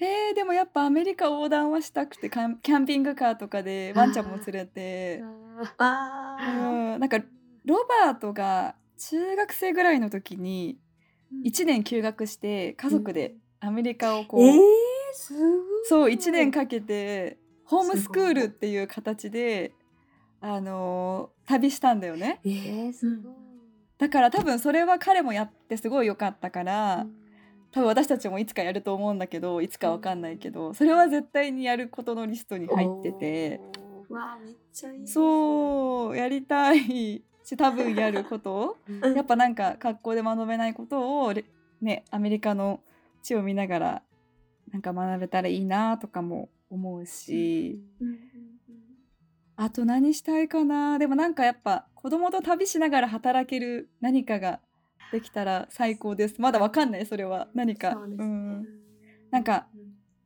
[0.07, 5.23] えー、でもやっぱアメリカ横断はしたくてキャンキャンピングカーとかでワンちゃんも連れて。
[5.79, 7.19] あうーんなんか
[7.65, 10.79] ロバートが中学生ぐらいの時に
[11.45, 14.59] 1年休学して家族でアメリカをこう、えー、
[15.13, 15.61] すごい。
[15.85, 19.73] そう1年かけてホームスクールっていう形で
[20.41, 22.41] あのー旅したんだよね。
[22.45, 23.33] えー、すごい。
[23.99, 27.07] だから多分それは彼もやってすごい良かったから、
[27.73, 33.61] 多分私たちもいつかやると思うんだけどいつかわかんないけどそれは絶対にやることのリストに入ってて。
[34.11, 35.09] わあめっちゃいい。
[35.09, 38.77] そうやりたいし多分やること。
[38.87, 39.15] うん。
[39.15, 41.45] やっぱなんか学校で学べないことをれ
[41.81, 42.81] ねアメリカの
[43.23, 44.03] 地を見ながら
[44.71, 48.19] なんか学べたらいいなとかも思うし、うんうん。
[49.57, 50.99] あと何したいかな。
[50.99, 54.61] でもなんかやっぱ子供と旅しながら働ける何かが
[55.13, 56.41] できたら最高です。
[56.41, 57.49] まだわかんないそれは。
[57.55, 57.93] 何か。
[57.93, 58.17] そうね。
[58.25, 58.67] ん、
[59.31, 59.67] なんか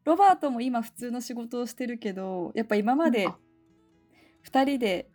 [0.05, 3.33] ロバートも今普通の仕事をしてるけどやっぱ今までうん。
[4.49, 5.11] 2人で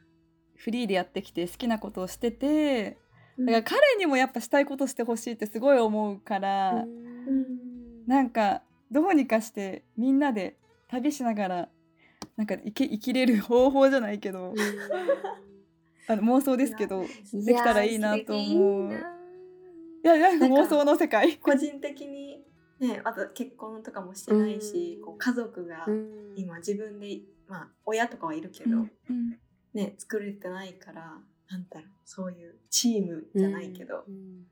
[0.58, 2.98] フリーでやってきて好きなことをしてて
[3.38, 3.46] うん。
[3.46, 8.06] だから彼にもやっぱしたいことしてほしいってすごい思うから、うん。
[8.06, 10.58] なんかどうにかしてみんなで
[10.90, 11.70] 旅しながら
[12.36, 14.54] なんか生き生きれる方法じゃないけど
[16.10, 19.21] あの妄想ですけどいできたらいいなと思う。
[20.04, 21.38] いやいや妄想の世界。
[21.38, 22.44] 個人的に
[22.80, 25.06] ねあと結婚とかもしてないし、うん。
[25.06, 26.34] こう家族がうん。
[26.36, 29.38] 今自分でまあ親とかはいるけど、うん。
[29.74, 31.18] ね作れてないから
[31.50, 34.44] なんだろうそういうチームじゃないけど、うん。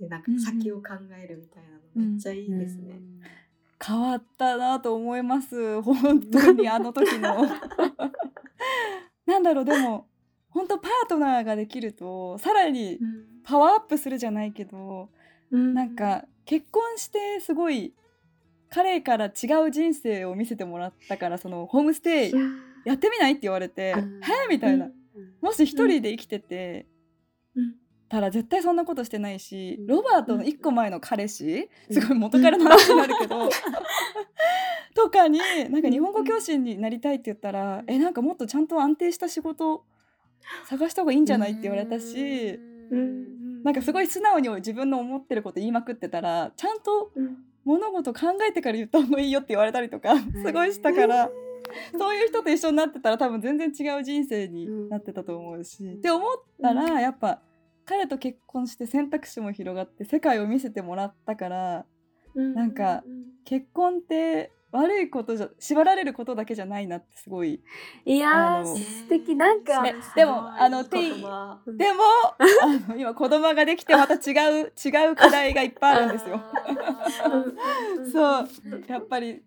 [0.00, 1.70] でなんか先を考えるみたいな
[2.04, 3.00] のめっちゃいいですね。
[3.84, 5.82] 変わったなと思います。
[5.82, 7.46] 本当に あの時の。
[9.26, 10.08] なんだろうでも
[10.52, 12.98] 本当パートナーができるとさらに
[13.44, 15.08] パワーアップするじゃないけど
[15.50, 15.74] うん。
[15.74, 17.92] なんか結婚してすごい
[18.68, 22.32] 彼から違う人生を見せてもらったからそのホームステイ
[22.84, 24.92] やってみないって言われて「うんへえ?」みたいな、うん。
[25.40, 26.86] もし一人で生きてて、
[27.54, 27.74] うん。
[28.08, 29.86] たら絶対そんなことしてないし、うん。
[29.86, 32.00] ロバートの一個前の彼氏、うん。
[32.00, 33.48] すごい元彼の話になるけど、
[34.94, 35.38] とかに
[35.70, 39.84] なんか日本語教師になりたいって言ったら、えなんかもっとちゃんと安定した仕事
[40.66, 42.58] 探した方がいいんじゃないって言われたし、
[42.90, 43.62] うん。
[43.62, 47.36] なんかすごい素直に自分の思ってること言いまくってたらちゃんとうん。
[47.64, 51.30] 物事考えてから言った方がいいよって言われたりとかすごいしたから。
[51.96, 55.94] そういう人と一緒になってたら多分全然違う人生になってたと思うし、うん。
[55.94, 57.40] って思ったらやっぱ
[57.84, 61.86] 彼と結婚して選択肢も広がって世界を見せてもらったから
[62.34, 63.04] なんか
[63.44, 67.62] 結婚って悪いことじゃ縛られることだけじゃないなってすごい
[68.06, 69.36] いや素敵。
[69.36, 72.00] なんかねでもあのテイ言葉でも
[72.38, 76.42] あの今子供ができて また違う違う課題がいっぱいあるんですよ。
[78.10, 78.48] そう
[78.88, 79.42] やっぱり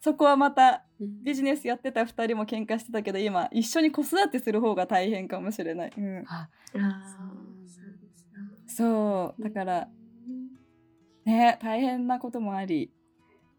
[0.00, 5.92] そこはまたビジネスやってた2人も喧嘩してたけど今一緒に子育てする方が大変かもしれない。
[5.96, 6.24] うん、
[8.66, 9.88] そうだから
[11.24, 12.92] ね大変なこともあり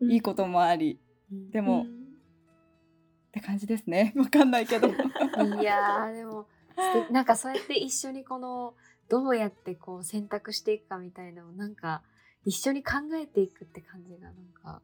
[0.02, 1.00] いいこともあり
[1.52, 1.86] でも、
[3.30, 4.14] って感じですね。
[4.18, 4.88] わかんないけど。
[4.88, 4.92] い
[5.64, 6.48] やーでも
[7.12, 8.74] なんかそうやって一緒にこの
[9.10, 12.04] どうやってこう選択していくかみたいなのをなんか
[12.46, 14.82] 一緒に考えていくって感じがなんか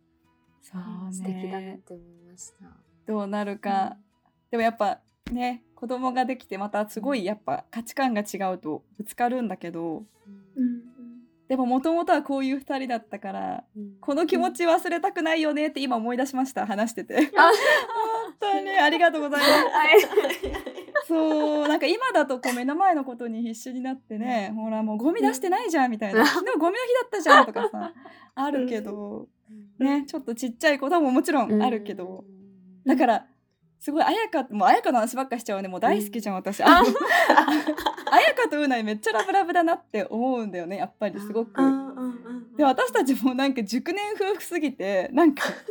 [0.61, 2.65] そう素敵だなっねて思いました。
[3.05, 3.97] どうなるか、
[4.49, 4.99] でもやっぱ
[5.31, 10.05] ね子供ができてまたすごいやっぱ価値観が違うとぶつかるんだけど。
[10.55, 10.94] うん
[11.47, 13.63] でももともとはこういう2人だったから
[14.01, 17.31] この気持ち忘れたくないよねって今思い出しました話してて。
[17.37, 17.53] あ本
[18.39, 18.69] 当に。
[18.71, 21.07] ありがとうございます。
[21.07, 26.25] そうなんか今だとこう目の前のことに必死になってねほらもうゴミ出してないじゃんみたいな。
[26.25, 27.93] 昨日ゴミの日だったじゃんとかさ
[28.33, 29.27] あるけど。
[29.77, 32.25] ねちょっとちっちゃいことももちろんあるけど。
[32.85, 33.27] だから
[33.85, 35.67] すごい綾香もう綾香の話ばっかしちゃうね。
[35.67, 36.63] もう大好きじゃん私。
[36.63, 36.87] あの
[38.11, 41.61] 綾 香とうないめっちゃラブラブだなって思うんだよねやっぱりすごく。
[41.61, 42.55] うんうんうん。
[42.55, 45.43] で私たちもなんか熟年夫婦すぎてなんか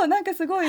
[0.00, 0.66] そうなんかすごい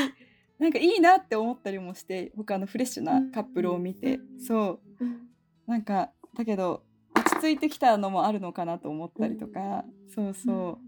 [0.60, 4.20] なんかいいなって思ったりもして他のフレッシュなカップルを見て。
[4.46, 5.06] そう。
[5.06, 5.30] うん。
[5.68, 6.84] なんかだけど
[7.16, 9.86] 落ち着いてきたのもあるのかなと思ったりとか。
[10.14, 10.80] そうそ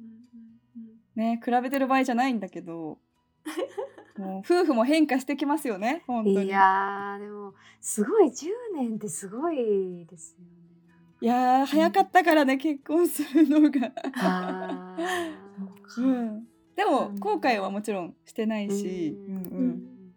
[1.16, 1.18] う。
[1.18, 3.00] ね比べてる場合じゃないんだけど
[4.18, 6.46] もう夫婦も変化してきますよね本当に。
[6.46, 10.46] いやーでもすごい10年ってすごいですよね。
[11.22, 13.92] いやー早かったからね結婚するのが。
[15.98, 16.48] うん。
[16.76, 17.20] でもうん。
[17.20, 20.14] 後悔はもちろんしてないし、うんうんうん。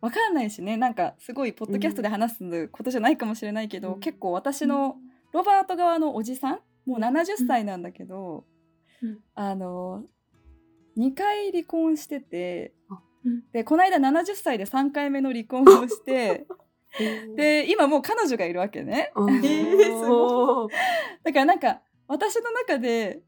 [0.00, 4.00] わかんないしねなんかすごいポッドキャストで話すことじゃないかもしれないけど、うん。
[4.00, 4.96] 結構私の
[5.32, 8.44] ロバート側のおじさんもう70歳なんだけど、
[9.02, 9.18] うん。
[9.34, 10.04] あの
[10.96, 12.72] 2回離婚してて
[13.24, 13.42] うん。
[13.52, 16.46] でこの間70歳で3回目の離婚をして
[17.36, 19.12] で今もう彼女がいるわけね。
[21.24, 23.22] だからなんか私の中で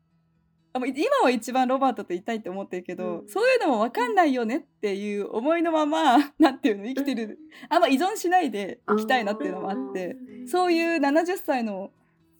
[0.72, 3.28] あもう今は一番ロバートといたいって思ってるけど、うん。
[3.28, 7.38] そういうのも分かんないよねっていう思いのまま なんていうの生きてる。
[7.68, 11.92] あんま依存しないでいきたいなっていうのもあってそういう70歳の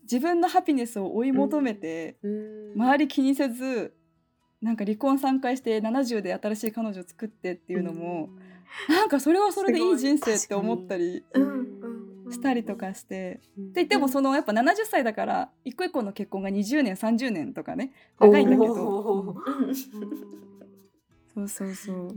[0.03, 2.73] 自分のハピネスを追い求めて、うん。
[2.75, 3.95] 周り気にせず
[4.63, 8.31] なんか離婚3回して70で新しい彼女作ってっていうのも、
[8.89, 13.41] なんかそれはそれでいい人生って思ったりうんうんうんしたりとかして。
[13.59, 18.75] うんって言ってもそのやっぱ70歳だから一個一個の結婚が20年30年とかね長いんだけど。
[21.35, 22.15] そうそうそう。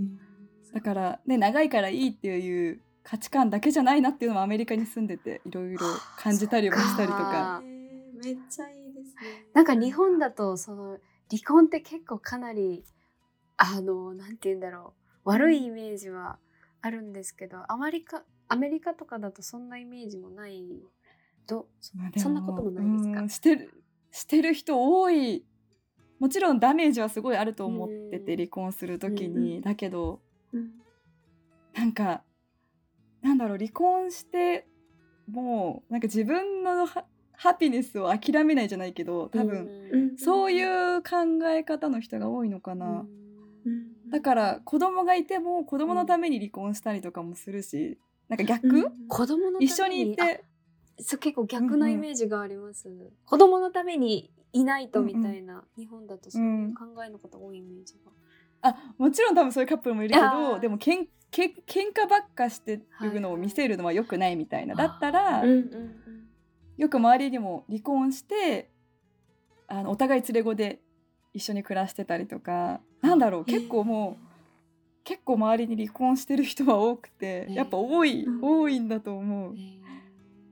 [0.74, 5.80] だからね長いからいいっていう価値観だけじゃないなっていうのもアメリカに住んでていろいろ
[6.18, 7.62] 感じたりもしたりとか。
[8.24, 9.46] めっちゃいいですね。
[9.54, 10.98] なんか日本だとその
[11.30, 12.84] 離婚って結構かなり
[13.58, 14.94] あのなんて言うんだろ
[15.26, 15.30] う。
[15.30, 16.38] 悪いイメージは
[16.82, 20.64] あるんですけどアメリカアメリカとかだとそんなイメージもない。
[21.48, 21.68] ど
[22.18, 23.22] そんなこともないですか？
[23.22, 25.46] うんしてるしてる人多い。
[26.20, 28.38] もちろんダメージはすごいあると思っててうん。
[28.38, 29.62] 離婚する時に。
[29.62, 30.22] だけど
[30.54, 30.72] うん。
[31.74, 32.24] なんか
[33.22, 34.68] なんだろう離婚して
[35.28, 36.88] もうなんか自分の
[37.38, 40.18] ハハピネスを諦めないじゃないけど多分、うん。
[40.18, 43.06] そういう考え方の人が多いのかな、
[43.66, 44.10] うん。
[44.12, 47.98] だから子供がいても子供のために離婚したりとかもするし
[48.30, 49.08] なんか逆、うん。
[49.08, 49.66] 子供のために？
[49.66, 50.26] 一緒にいてあ
[50.98, 52.90] そう結構逆なイメージがあります、
[53.26, 58.12] 子供のためにいないとみたいな、日本だとそういう考えの方多いイメージが、
[58.62, 65.96] あもちろん多分そういうカップルもいるけどでもけんけ喧嘩ばっかしてるのを見せるのは良くないみたいな、だったら、うんうん
[66.78, 68.70] よく周りにも離婚して
[69.68, 70.80] あのお互い連れ子で
[71.34, 74.26] 一緒に暮らしてたりとかなんだろう結構もう
[75.06, 78.40] 結構周りに離婚してる人は多くてやっぱ多いうん。
[78.42, 79.56] 多いんだと思う。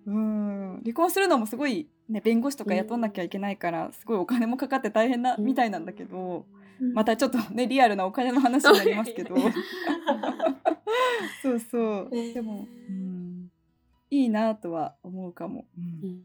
[0.05, 0.81] うん。
[0.83, 6.45] 離婚するのもすごい、ね、弁護士とか雇んなきゃいけないからすごいお金もかかって大変なみたいなんだけど
[6.79, 6.93] うん。
[6.93, 9.35] またちょっとねリアルなお金の話になりますけど。
[11.41, 12.09] そうそう。
[12.11, 13.22] でも、うん、
[14.13, 15.65] いいなとは思うかも。
[15.75, 15.83] うん。
[15.83, 16.23] うん。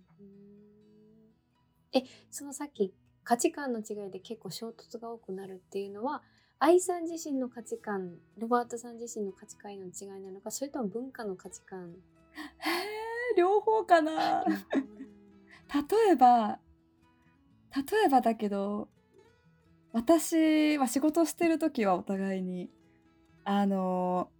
[1.94, 2.92] えそのさっき
[3.24, 6.22] 価値観の違いで結構衝突が多くなるっていうのは
[6.58, 11.88] 愛さん自身の価値観ロバートさん自身の価値観の違いなのかそれとも文化の価値観？
[11.88, 11.92] へ
[13.34, 14.44] ー両方かな。
[15.72, 16.58] 例えば
[17.74, 18.88] 例えばだけど
[19.92, 22.70] 私は仕事してる時はお互いに
[23.44, 24.30] あの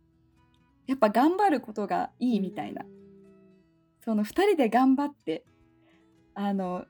[0.88, 2.86] やっぱ頑張ることがいいみたいな、
[4.08, 5.44] その2人で頑張って
[6.32, 6.86] あの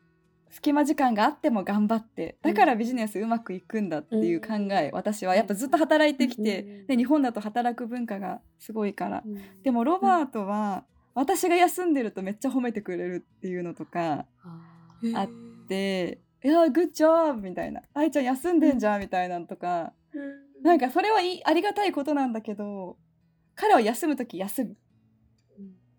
[0.51, 5.35] 隙間時間があっても頑張ってだからビジネスうまくいくんだっていう考え、私は。
[5.35, 6.87] やっぱずっと働いてきて、うん。
[6.87, 9.25] で日本だと働く文化がすごいから。
[9.27, 9.63] うん。
[9.65, 14.61] でもロバートは私が休んでるとめっちゃ褒めてくれるっていうのとかあ
[15.17, 15.29] あっ
[15.67, 19.93] て「いやグッジョブ!」みたいな「愛ちゃん休んでんじゃん」みたいなのとか。
[20.15, 20.63] うん。
[20.63, 22.97] なんかそれはいいありがたいことなんだけど
[23.57, 24.71] 彼は休む時休む。
[24.71, 24.77] うん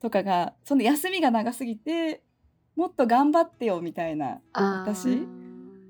[0.02, 2.22] とかがその休みが長すぎて
[2.76, 5.28] もっと頑張ってよみたいな私？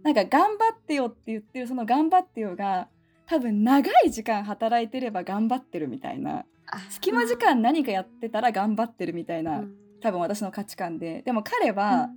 [0.04, 2.88] なんか頑張ってよって言ってるその頑張ってよが
[3.28, 6.46] 多分長い時間働いてれば頑張ってるみたいな。
[6.72, 9.76] あ隙間時間何かやってたら頑張ってるみたいなうん。
[10.02, 11.22] 多分私の価値観で。
[11.24, 12.10] でも彼は、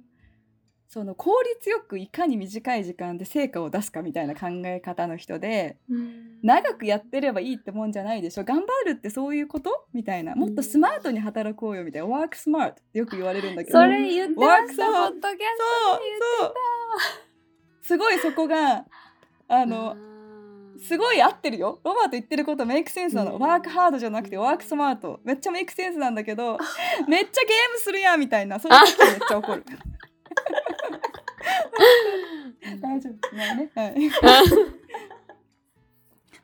[0.92, 6.38] その効率よくいかに短い時間で成果を出すかみたいな考え方の人でうん。
[6.42, 8.44] 長くやってればいいってもんじゃないでしょ。
[8.44, 10.34] 頑張るってそういうことみたいな。
[10.34, 13.78] もっとスマートに働こうよみたいな、work smart ってよく言われるんだけど。
[13.78, 14.90] それ言ってました。
[14.90, 15.58] ワークポッドキャス
[16.40, 16.54] ト
[17.80, 18.84] すごいそこがあ
[19.48, 20.12] あのー。
[20.78, 21.80] すごい合ってるよ。
[21.84, 23.40] ロバート言ってることメイクセンスなの、うん。
[23.40, 25.20] ワークハードじゃなくてワークスマート。
[25.24, 26.58] めっちゃメイクセンスなんだけど
[27.08, 28.60] めっちゃゲームするやんみたいな。
[28.60, 29.64] そういう時めっちゃ怒る
[32.80, 33.36] 大丈夫。
[33.36, 33.94] ね、はい、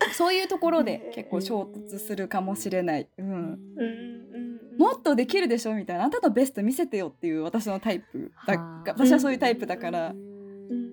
[0.14, 3.34] そういうところで結構衝突するかもしれない、うん、うん。
[3.34, 4.78] うん。
[4.78, 6.04] もっとできるでしょみたいな。
[6.04, 8.32] あなたのベスト見せてよっていう私のタイプ。
[8.46, 8.90] だはあ。
[8.90, 10.18] 私はそういうタイプだから、うん。
[10.18, 10.88] うん。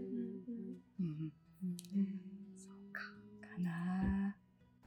[0.99, 1.31] うん。
[2.91, 3.01] か
[3.59, 4.35] な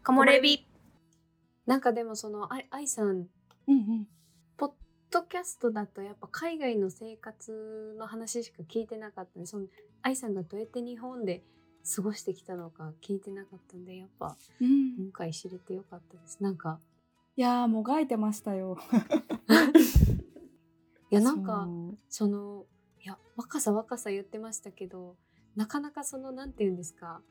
[0.05, 0.67] 木漏れ日
[1.67, 1.81] なん。
[1.81, 3.07] かでもそのあ愛さん。
[3.07, 3.29] うん。
[3.67, 3.87] うん。
[3.97, 4.18] ポッ
[5.11, 9.67] ドキャストだとやっぱ海外の生活の話しか聞いてなかったんでその
[10.03, 11.43] 愛さんがどうやって日本で
[11.95, 14.97] 過ごしてきたのか聞いてなかったんでやっぱうん。
[14.99, 16.43] 今回知れてよかったです。
[16.43, 16.79] なんか
[17.37, 18.79] いやーもがいてましたよ。
[21.11, 21.67] いやなんか
[22.09, 22.67] その
[23.03, 25.17] いや若さ若さ言ってましたけど
[25.57, 27.23] なかなかそのなんて言うんですか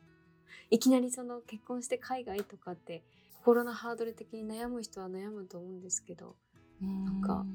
[0.71, 3.03] いきなりその結婚して海外とかって
[3.39, 6.35] 心のハードル的に悩む人は悩むと思うんですけど
[6.81, 7.45] なんか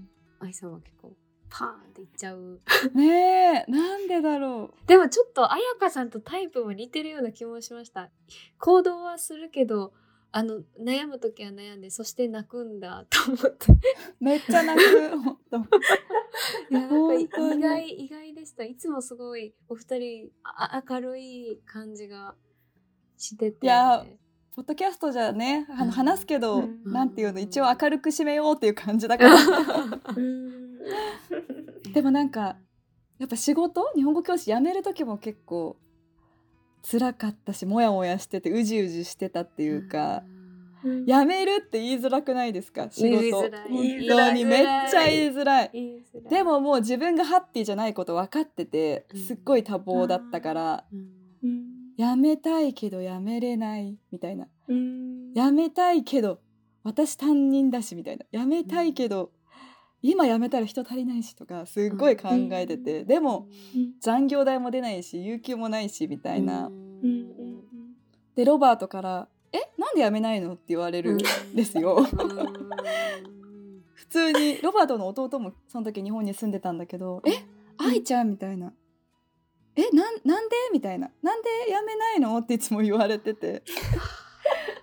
[0.40, 1.12] 愛さんは結構
[1.48, 2.60] パーンっていっちゃう。
[2.94, 8.10] ねえなんでだろでもちょっと彩香さんとタイプも似てるような気もしました。
[8.58, 9.92] 行動はするけど
[10.32, 13.72] あの悩む時は悩んでそして泣くんだと思って。
[13.72, 13.76] う
[14.18, 15.18] めっちゃ泣く。
[15.18, 15.56] ほんと
[16.70, 17.28] いやなんか意
[17.60, 18.64] 外意外でした。
[18.64, 22.34] いつもすごいお二人あ明るい感じが
[23.18, 23.66] してて。
[23.66, 24.06] いや
[24.54, 25.86] ポッドキャストじゃねあうん。
[25.86, 26.82] の話すけど、うん。
[26.84, 29.36] なんていうの一応明るく締めようっていう感じだから。
[30.14, 30.78] うん。
[31.92, 32.56] でもなんか
[33.18, 35.76] やっぱ仕事日本語教師辞める時も結構
[36.82, 40.22] 辛かったしモヤモヤしててうじうじしてたっていうか、
[40.84, 41.06] うん。
[41.06, 43.40] 辞めるって言いづらくないですか仕事。
[43.40, 43.50] 本
[44.06, 45.70] 当にめっちゃ言いづらい。
[46.28, 49.20] でももう自分がハッピーじゃないこと分かっててうん。
[49.20, 50.98] すっごい多忙だったから、うん
[51.42, 51.71] うん
[52.02, 54.48] 辞めたいけど辞めれないみたいな。
[54.66, 55.32] うん。
[55.34, 56.40] 辞めたいけど
[56.82, 58.26] 私担任だしみたいな。
[58.32, 59.30] 辞めたいけど、
[60.02, 63.46] 今辞めたら人足りないしとかすっごい考えてて、でも
[64.00, 66.74] 残業代も出ないし有給もないしみたいな、うん。
[66.74, 67.06] うん。
[67.06, 67.62] うん。
[68.34, 71.18] でロバートから「えなんで辞めないの?」って言われるん
[71.54, 72.04] ですよ。
[73.94, 77.30] 普通にロバートの弟もその時日本に住んでたんだけど「え
[77.78, 78.74] 愛ちゃん」みたいな
[79.76, 83.62] 「えなんなんで?」みたいな「なんで辞めないの?」っていつも言われてて。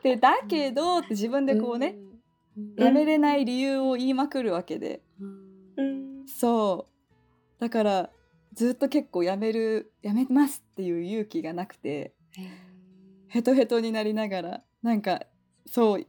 [0.03, 1.97] でだけどって自分でこうね、
[2.77, 5.01] 辞めれない理由を言いまくるわけで。
[5.77, 6.25] うん。
[6.27, 7.61] そう。
[7.61, 8.09] だから
[8.53, 12.13] ずっと結構辞める辞めますっていう勇気がなくて
[13.27, 15.25] ヘトヘトになりながらなんか
[15.65, 16.07] そう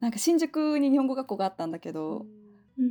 [0.00, 2.26] なんか新宿に日本語学校があったんだけど、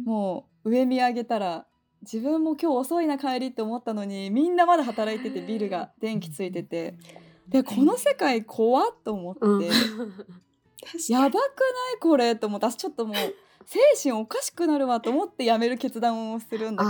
[0.05, 1.67] もう上見上げたら
[2.01, 6.95] 自分も今日遅いな帰りって思ったのにみんなまだ働いててビルが電気ついてて。
[7.51, 9.41] でこの世界怖っと思って、
[11.11, 11.41] やばくない
[11.99, 12.65] これと思って。
[12.67, 13.17] 私ちょっともう
[13.65, 16.85] 精神おかしくなるわと思って辞める決断をするんだ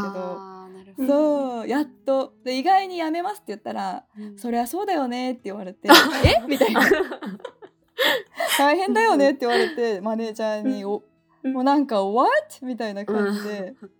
[0.95, 1.07] けど。
[1.07, 2.34] そうやっと。
[2.43, 5.89] で意外に辞めますって言ったらうん「そりゃそうだよね」って言われて
[6.26, 6.47] 「え？
[6.47, 6.82] みたいな
[8.59, 11.03] 「大変だよね」って言われてマネージャーに「お
[11.43, 11.53] うん。
[11.53, 12.30] もうなんか「what?」
[12.62, 13.76] みたいな感じで。
[13.82, 13.91] うん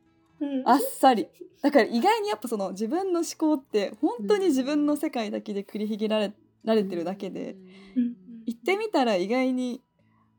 [0.66, 1.28] あっさり。
[1.62, 6.34] だから意外にやっぱその自分の思考って本当に自分の世界だけで繰り広げられ
[6.64, 7.56] られてるだけで
[7.96, 8.16] うん。
[8.46, 9.82] 行ってみたら意外に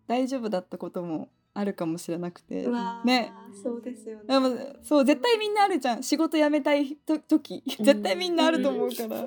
[0.09, 2.66] 大丈夫だったこともあるかもしれなくて。
[3.05, 3.32] ね。
[3.62, 4.24] そうですよね。
[4.26, 6.03] でもそう絶対みんなあるじゃん。
[6.03, 9.26] 仕事辞めたいと時絶対みんなあると思うから、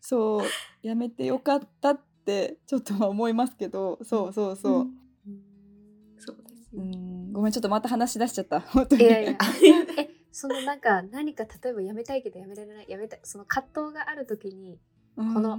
[0.00, 0.46] そう。
[0.82, 3.98] 辞めてよかったってちょっとは思いますけど。
[4.02, 4.99] そうそうそう、そうです
[6.74, 7.32] うねん。
[7.32, 8.60] ごめんちょっとまた話し出しちゃった。
[8.60, 9.20] 本当にいや。
[9.20, 9.32] い や
[9.98, 12.86] えそのなんか何か例えばやめたいけどやめられない。
[12.88, 13.20] やめたい。
[13.24, 14.78] その葛藤がある時に
[15.16, 15.34] うん。
[15.34, 15.58] この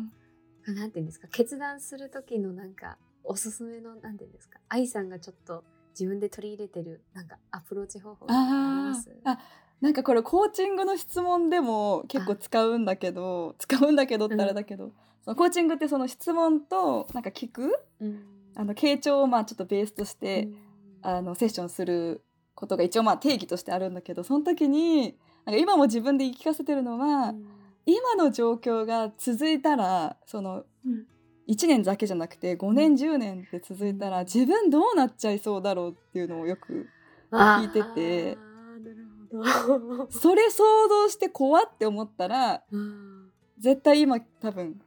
[0.67, 1.27] なんていうんですか？
[1.29, 4.59] 決断する時のなんかおすすめのなんていうんですか？
[4.69, 8.41] 愛さんがちょっと自分で取り入れてるなんかアプローチ方法ありあ
[8.93, 9.09] ます？
[9.09, 9.13] ー。
[9.25, 9.39] あ
[9.81, 14.93] なんかこれコーチングの質問でも結構使うんだけど使うんだけどってあれだけど、
[15.25, 17.75] そのコーチングってその質問となんか聞く？
[17.99, 18.23] うん。
[18.55, 20.70] あの傾聴をまあちょっとベースとして、うん
[21.01, 22.23] あのセッションする
[22.55, 27.33] ことが一応まあ定義としてあるんだけどその時になんか今も自分で言い聞かせてるのは、
[27.87, 31.05] 今の状況が続いたらそのうん。
[31.47, 36.87] 1年だけじゃなくて5年10年って続いたら自分どうなっちゃいそうだろうっていうのをよく
[37.29, 38.37] 聞いてて
[40.09, 43.31] それ想像して怖って思ったらうん。
[43.59, 44.81] 絶対今多分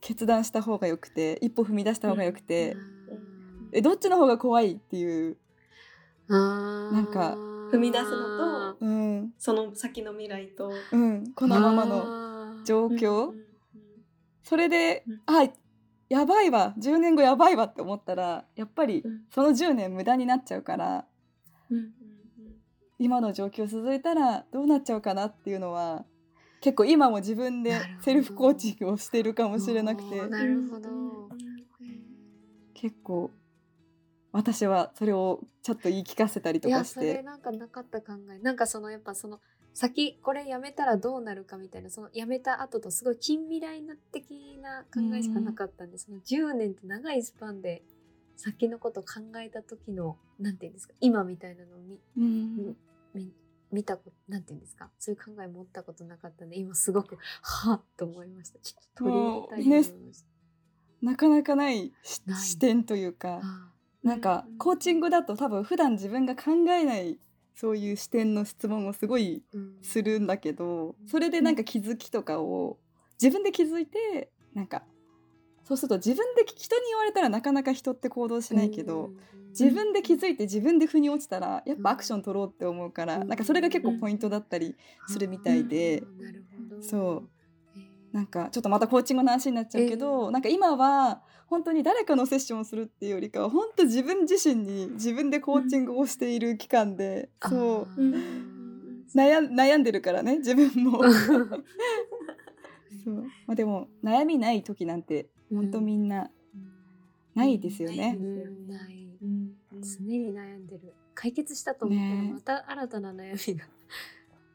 [0.00, 2.76] 決断した方がよくて一歩踏み出した方がよくて、
[3.74, 5.36] えどっちの方が怖いっていう、
[6.28, 7.36] ななんか。
[7.72, 9.34] 踏み出すのとうん。
[9.38, 10.72] その先の未来と。
[10.92, 13.44] うん、このままのの状況、うん
[14.44, 15.20] それで、うん。
[15.26, 15.48] あ
[16.10, 16.74] やばいわ。
[16.78, 19.22] 10年後やばいわって思ったらやっぱりうん。
[19.30, 21.06] その10年無駄になっちゃうから
[21.70, 21.92] うんうん
[22.98, 26.04] 今の状況続いたらどうなっちゃうかなっていうのは
[26.60, 30.28] 結構今も自分でセルフコーチングをしてるかもしれなくて。
[30.28, 30.90] なるほど。
[32.74, 33.30] 結構
[34.34, 36.94] 私はそれをちょっと言い聞かせたりとかして。
[36.94, 38.38] それなんかなかった考え。
[38.40, 39.40] なんかそのやっぱその
[39.72, 43.80] 先これやめたらどうなるかみたいなそのやめた後とすごい近未来
[44.12, 47.82] 的な考えしかなかったんで、その10年って長いスパンで
[48.36, 52.76] 先のこと考えた時のなんていうんですか今みたいなのを見うん。
[53.14, 53.32] 見
[53.70, 54.90] 見たことなんていうんですか？
[54.98, 58.58] そういう考え持ったことなかったんで今すごくはっと思いました。
[58.58, 60.26] ちょっと取り入れたいと思いました、
[61.06, 63.40] なかなかない視点というか。
[63.42, 63.70] あ
[64.04, 67.18] なんかコーチングだと多分普段自分が考えない
[67.54, 69.42] そういう視点の質問をすごい
[69.80, 72.78] するんだけどそれでなんか気づきとかを
[73.20, 74.82] 自分で気づいてなんか
[75.64, 79.10] そうすると自分で人に言われたらなかなか人って行動しないけど
[79.58, 83.28] 自分で気づいて自分で腑に落ちたらやっぱアクション取ろうって思うからうん。
[83.28, 84.76] なんかそれが結構ポイントだったり
[85.06, 86.02] するみたいで。
[86.80, 87.30] そう。
[88.12, 91.22] なんかちょっとまたコーチングの話になっちゃうけどなんか今は
[91.54, 97.82] 本当に誰かのセッションをするっていうよりかは本当自分自身に自分でコーチングをしている期間でそう。
[97.82, 98.00] あー。
[98.00, 99.04] うん。
[99.14, 101.00] 悩ん悩んでるからね自分も。
[103.04, 103.22] そう。
[103.46, 106.32] まあ、でも悩みない時なんて本当みんな
[107.36, 108.16] ないですよね。
[108.18, 108.66] うん。
[108.66, 109.54] ないうん。
[109.80, 110.92] 常に悩んでる。
[111.14, 112.32] 解決したと思ったらね。
[112.32, 113.68] また新たな悩みが。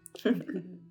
[0.14, 0.40] 来るん。
[0.40, 0.89] で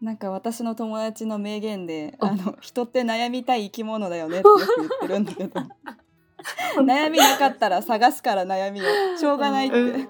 [0.00, 5.60] なんか私の友達の名言でああの人って悩みたい生き物だよねってよく言ってるんだけど。
[6.76, 8.84] 悩みなかったら探すから悩みを。
[9.18, 9.76] しょうがないって。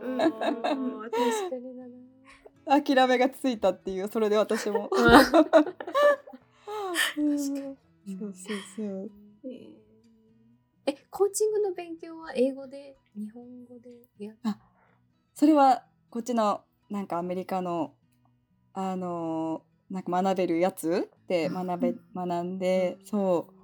[2.66, 4.06] 諦めがついたっていう。
[4.08, 4.88] それで私も。
[4.92, 5.06] うん。
[5.24, 5.40] そ
[7.56, 7.76] う
[8.32, 9.10] そうそう。
[9.44, 9.80] え
[10.86, 14.34] えコーチングの勉強は英語で日本語でいや
[15.34, 17.94] それはこっちのなんかアメリカの
[18.72, 23.54] あのなんか学べるやつで学べ学んでそう。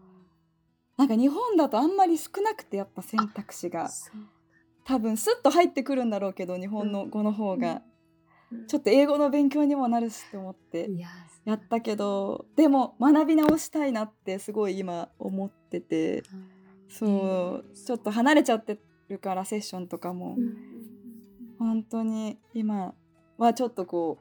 [0.96, 3.90] なんか日本だとあんまり少なくてやっぱ選択肢が。
[4.84, 7.82] 多分スッと入ってくるんだろうけど日本の語の方が、
[8.68, 10.88] ちょっっと英語の勉強にもなるしって思って。
[10.90, 11.08] いや
[11.44, 16.22] やったけどでも学び直したいなってすごい今思ってて。
[16.88, 17.76] そう。
[17.76, 20.36] ちょっと離れちゃってるからセッションとかも。
[21.58, 22.94] 本当に今
[23.38, 24.18] はちょっとこ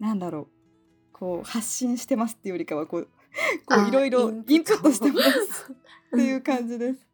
[0.00, 0.57] うなんだろう
[1.18, 3.04] こう発信してますっていうよりかはこう
[3.66, 4.92] こあういろいろインプット。
[4.92, 5.74] してますっ
[6.10, 7.06] ていう感じです。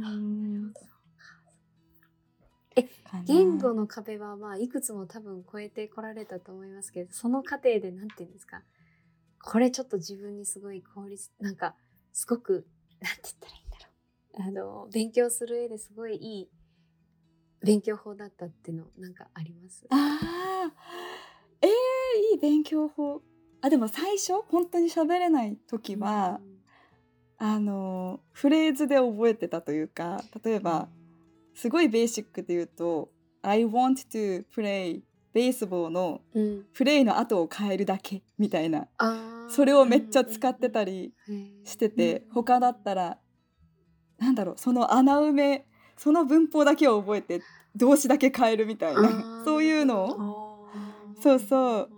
[0.00, 0.72] は いうん。
[2.76, 2.88] え
[3.26, 8.62] 言語の壁はまあいくつも多分超えてこられたと思いますけどその過程で何て言うんですか？
[9.42, 11.74] これちょっと自分にすごい効率なんか
[12.12, 12.66] すごく
[13.00, 14.42] なんて言ったらいいんだろう。
[14.48, 14.50] あ
[14.84, 16.48] の勉強する上ですごいいい
[17.62, 19.84] 勉強法だったっていうのなんかあります？
[19.90, 20.70] あー
[21.62, 21.70] えー、
[22.32, 23.22] いい勉強法。
[23.62, 26.40] あでも最初本当に喋れない時は、
[27.38, 30.88] あのフレーズで覚えてたというか例えば
[31.54, 35.00] すごいベーシックで言うと「I want to play
[35.32, 38.88] ベースボールのうん、うん、プレイの後を変えるだけみたいな。
[38.98, 41.12] あーそれをめっちゃ使ってたり
[41.64, 43.18] しててうん他だったら
[44.18, 47.42] なんだろうその穴埋めその文法だけを覚えて
[47.74, 50.49] 動詞だけ変えるみたいあなーそういうのを
[51.20, 51.90] そうそう。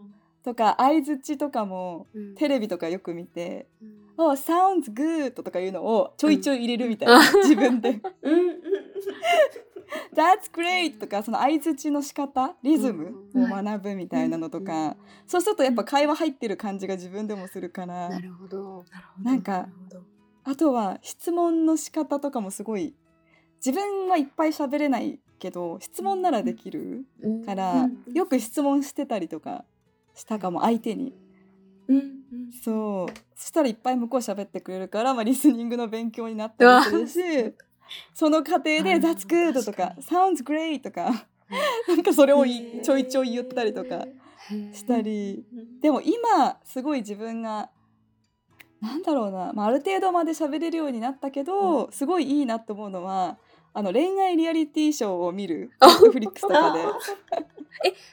[0.45, 2.35] とか相づちとかもうん。
[2.35, 7.23] テレビとかよく見てうん「Oh sounds good」とかいうのをちょいちょい入れるみたいな、うん。
[7.43, 8.01] 自分で。
[8.23, 8.62] うんうん
[10.14, 14.97] 「That's great」とかその相づちの仕方リズムを学ぶみたいなのとか、うん
[15.27, 19.31] そうするとやっぱ会話入ってる感じが自分でもするから、なるほどなるほど。
[19.31, 20.03] なんかなるほど。
[20.45, 22.95] あとは質問の仕方とかもすごい
[23.64, 27.05] 自分はいっぱい喋れないけど質問ならできる
[27.45, 29.64] から、うんよく質問してたりとか
[30.14, 31.14] したかも相手に。
[31.88, 32.53] うんうん。
[32.64, 33.18] そう。
[33.34, 37.55] そしたらいっぱい向こう喋ってくれるから、まあ、リスニングの勉強になったりするし
[38.14, 38.86] その過程で「うん。
[39.03, 40.36] That's good」とか「確かに。
[40.36, 41.26] Sounds great」とか
[41.88, 44.07] なんかそれをちょいちょい言ったりとか
[44.72, 45.45] したり。
[45.53, 47.70] うんでも今すごい自分が
[48.80, 53.38] なんだろうな、まあ、ある程度まで喋れるようになったけど、すごいいいなと思うのは
[53.75, 56.81] あの恋愛リアリティショーを見る Netflix とかで。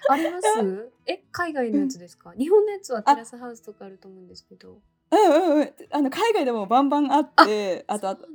[0.10, 0.92] あります？
[1.06, 2.34] え海外のやつですか？
[2.38, 4.78] 日本のやつはテラスハウスとかあると思うんですけど。
[5.12, 8.28] うんうんうん、あの海外でもバンバンあってあとあと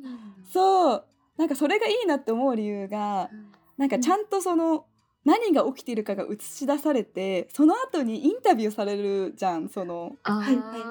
[0.53, 1.05] そう
[1.37, 3.31] なんかそれがいいなって思う理由が
[3.79, 4.85] なんかちゃんとその
[5.25, 10.16] 何が起きているかが映し出されてその後にインタビューされるじゃんその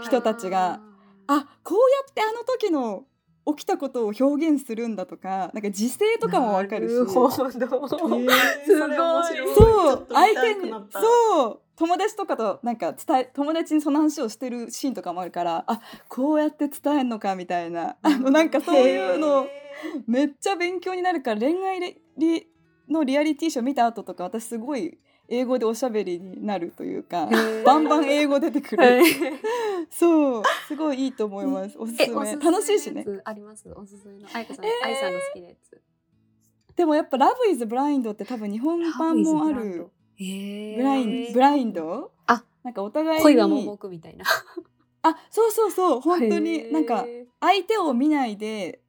[0.01, 0.79] 人たちが。
[1.25, 3.05] あこうやってあの時の
[3.45, 6.93] 起きたことを表現するんだとかなんか時勢とかもわかるし。
[6.93, 8.07] なるほど。
[8.19, 8.25] え。
[8.27, 9.55] ーすごい。
[9.55, 10.07] そう。
[10.11, 11.59] 相手ににそう。
[11.75, 17.97] 友達とかとなんか伝え友達にその話をしてるシーンとかもあるからあこうやって伝えるのかみたいな。
[18.01, 19.47] あのなんかそういうの
[20.07, 21.97] めっちゃ勉強になるから恋愛
[22.87, 24.97] のリアリティショー見た後とか私すごい
[25.29, 27.29] 英語でおしゃべりになるというか
[27.65, 29.01] バンバン英語出てくる、
[29.89, 31.77] そうすごいいいと思います。
[31.77, 32.35] おすすめ。
[32.35, 33.05] 楽しいしね。
[33.23, 33.67] あります？
[33.75, 35.81] おすすめのあやかさん、あやさんの好きなやつ。
[36.75, 42.11] でもやっぱ「Love is Blind」って多分日本版もあるブラインブラインド？
[42.27, 44.25] あなんかお互いに恋は盲目みたいな。
[45.03, 45.99] あそうそうそう。
[46.01, 47.05] 本当になんか
[47.39, 48.81] 相手を見ないで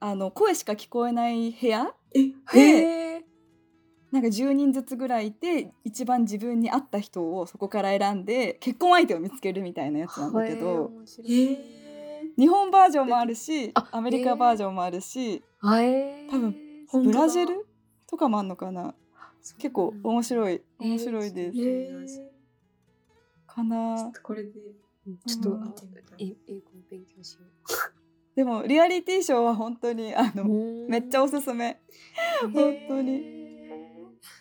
[0.00, 3.07] あの声しか聞こえない部屋えで
[4.12, 10.90] なんか10人ずつぐらいいて一番自分に合った人をそこから選んで結婚相手を見つけるみたいなやつなんだけど
[12.36, 16.54] 日本バージョンもあるしあアメリカバージョンもあるしあえー多分
[17.04, 17.66] ブラジル
[18.06, 18.94] とかもあんのかな？
[19.58, 20.52] 結構面白い。
[20.54, 21.90] えー面白いです、え
[23.46, 24.50] かちょなっとこれで
[25.06, 25.18] うん。
[25.26, 25.84] ちょっと、
[26.18, 26.34] 英語
[26.90, 27.40] 勉強しよ
[28.36, 31.80] でもリアリティショーは本当にあのうめっちゃおすすめ。
[32.54, 33.47] 本当に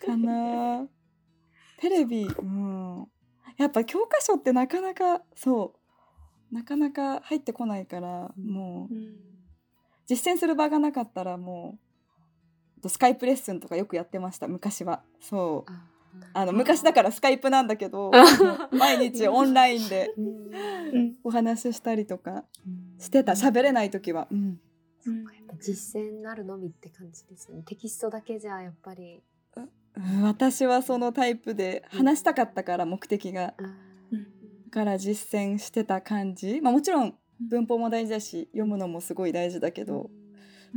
[0.05, 0.88] かな。
[1.80, 3.07] テレビうん。
[3.57, 5.73] やっぱ教科書ってなかなかそ
[6.51, 6.55] う。
[6.55, 8.93] なかなか入ってこないからもう。
[8.93, 9.15] うん。
[10.07, 11.78] 実践する場がなかったらも
[12.84, 12.89] う。
[12.89, 15.03] スカイプレッスンとかよくやってました昔は。
[15.19, 15.71] そう。
[15.71, 15.97] あ
[16.34, 18.11] あの昔だからスカイプなんだけど
[18.71, 20.15] 毎日オンラインで
[21.23, 22.45] お話ししたりとか
[22.97, 23.34] してた。
[23.34, 24.59] 喋れない時は、うん、
[25.05, 25.25] うん。
[25.59, 27.63] 実践なるのみって感じですよね。
[27.63, 29.23] テキストだけじゃやっぱり
[29.97, 33.53] うん私はそのタイプで話したかったから目的が。
[34.69, 40.09] だから実践してた感じ、まあ、もちろん文法も大事だし読むのもすごい大事だけど、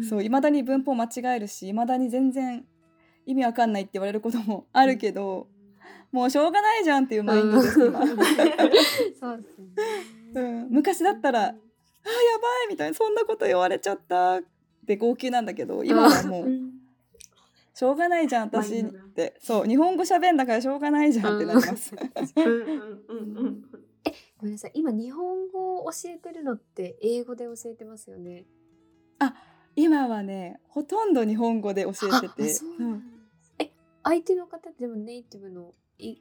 [0.08, 2.64] そういまだに文法間違えるしいまだに全然
[3.26, 5.48] 意味わかんないって言われることもあるけど、
[6.12, 8.14] もうしょうがないじゃんっていうマインドです今、 そ
[9.34, 9.68] うですね。
[10.34, 11.58] うん、昔だったらあやば
[12.66, 14.42] いみたいなそんなこと言われちゃったっ
[14.86, 16.48] て号泣なんだけど今はもう
[17.80, 18.78] しょうがないじゃん私。
[18.80, 19.38] って。
[19.40, 21.96] そう日本語喋んだからしょうがないじゃんってなります。
[22.36, 22.44] うん。
[22.44, 22.60] うん
[23.08, 23.64] うんうん
[24.36, 24.72] ごめんなさい。
[24.74, 28.44] 今日本語を教えてるのって英語で教えてますよね？
[29.76, 32.54] 今はねほとんど日本語で教えてて。
[33.58, 33.70] え
[34.02, 36.18] 相手の方ってでもネイティブのイ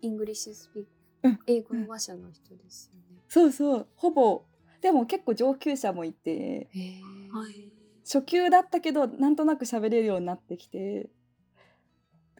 [0.00, 0.84] English spea
[1.24, 1.38] うん。
[1.46, 3.86] 英語の話者の人ですよね、そうそう。
[3.96, 4.44] ほぼ。
[4.80, 6.30] でも結構上級者もいて。
[6.30, 7.71] へえはい
[8.04, 11.08] 初級だったけどなんとなく喋れるようになってきて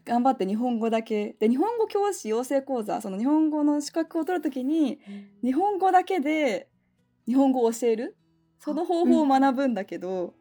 [0.05, 1.37] 頑張って日本語だけ。
[1.39, 5.01] で日本語教師養成講座その日本語の資格を取るときに
[5.43, 6.69] 日本語だけで
[7.27, 8.17] 日本語を教える？
[8.59, 10.35] その方法を学ぶんだけど、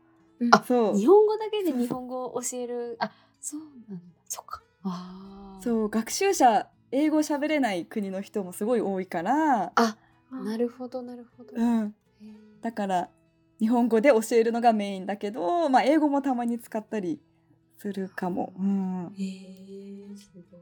[0.52, 0.98] あそう。
[0.98, 2.98] 日本語だけで日本語を教える？
[3.00, 3.12] あ。
[3.40, 4.04] そうなんだ。
[4.26, 4.64] そっか。
[4.84, 9.98] あうそう学習者英語喋れない国の人もすごい多いから、あ
[10.32, 11.96] なるほどなるほど、うん、
[12.62, 13.10] だから
[13.62, 17.22] 日本語で教えるのがメインだけど、まあ、英語もたまに使ったり
[17.78, 18.52] するかも。
[18.58, 20.62] うん、へえすごい。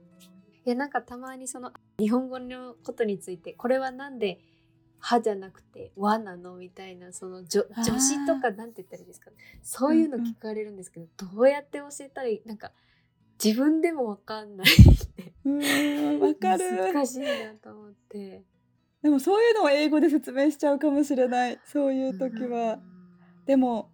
[0.65, 4.39] いやなんかたまにその日本語のことについてこれはなんで
[4.99, 7.83] 「は」じゃなくて「わ」なのみたいなその助あー。
[7.85, 9.31] 助詞とかなんて言ったらいいですか？
[9.63, 12.41] そういうの聞かれるんですけど、どうやって教えたらいい？
[12.45, 12.73] なんか
[13.43, 15.33] 自分でもわかんないって。
[15.45, 16.93] うんわかる。
[16.93, 17.27] 難しいな
[17.63, 18.43] と思って
[19.01, 21.59] でもそういうのを英語で説明しちゃうかもしれない。
[21.65, 22.79] そういう時は。
[23.45, 23.89] でも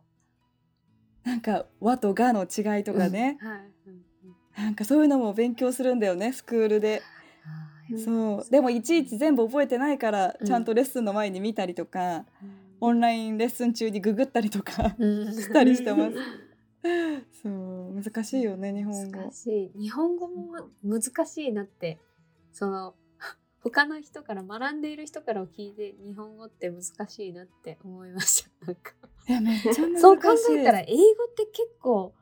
[1.24, 3.47] なんか「和」と「が」の違いとかね、うん。
[3.47, 4.62] はい。
[4.62, 7.01] なんかそういうのも勉強するんだよねスクールで。
[8.03, 8.49] そう。
[8.49, 10.47] でもいちいち全部覚えてないからうん。
[10.47, 12.26] ちゃんとレッスンの前に見たりとか、
[12.80, 15.34] オンラインレッスン中にググったりとかうん。
[15.34, 16.18] したりしてます。
[17.43, 18.01] そう。
[18.01, 19.20] 難しいよね日本語。
[19.20, 19.32] 難。
[19.32, 19.80] しい。
[19.80, 21.99] 日本語もむ難しいなって
[22.51, 22.95] その
[23.72, 28.68] 他の人から学んでいる人から聞いて日本語って難しいなって思いました。
[28.68, 28.91] なんか
[29.28, 29.99] いや めっちゃ難しい。
[29.99, 30.99] そう考えたら英語
[31.30, 32.13] って結構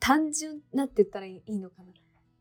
[0.00, 1.92] 単純なって言ったらいいのかな。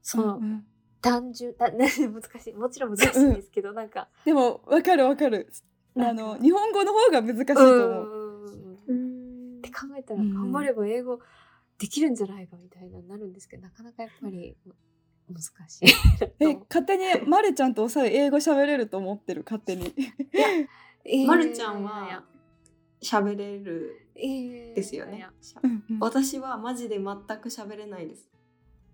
[0.01, 0.65] その、うんうん。
[1.01, 2.53] 単純だ、ね、難しい。
[2.53, 4.09] もちろん難しいんですけど、なんか。
[4.25, 5.47] でもわかるわかる。
[5.95, 8.83] あの日本語の方が難しいと思う。
[8.87, 10.33] ううんって考えたらうん。
[10.33, 11.19] 頑張れば英語
[11.77, 14.57] できるんじゃないかみたいななるんですけどなかなかやっぱり
[15.33, 15.85] 難しい
[16.39, 19.93] え勝手にまるちゃんとおさえ英語喋れると思ってる勝手に。
[21.05, 22.23] えーまるちゃんは
[23.01, 25.27] 喋れるえーですよね。
[25.99, 27.05] 私はマジで全
[27.39, 28.29] く喋れないです。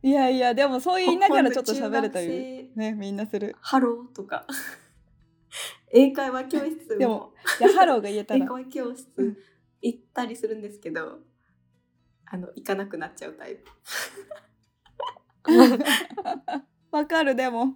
[0.04, 3.56] いやいやでもそう言いながらちょっと喋れたり生ねみんなする。
[3.60, 4.46] ハローとか
[5.92, 8.46] 英会話教室もでもいやハローが言えた英ら。
[8.48, 9.38] 会話教室うん
[9.82, 11.20] 行ったりするんですけど、
[12.26, 13.70] あの行かなくなっちゃうタイプ。
[16.92, 17.76] わかるでも。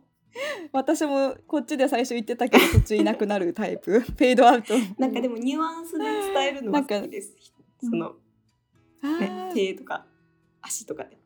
[0.71, 3.99] 私もこっちで最初言ってたけど途中いなくなるタイプ。
[4.01, 4.73] フェードアウト。
[4.97, 7.35] なんかでもニュアンスで伝えるのは好きです。
[7.81, 8.15] その、
[9.01, 10.05] あねー、手とか
[10.61, 11.17] 足とかで。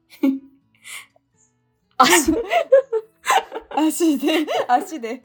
[1.98, 2.34] 足。
[3.76, 4.46] 足で。
[4.68, 5.24] 足で。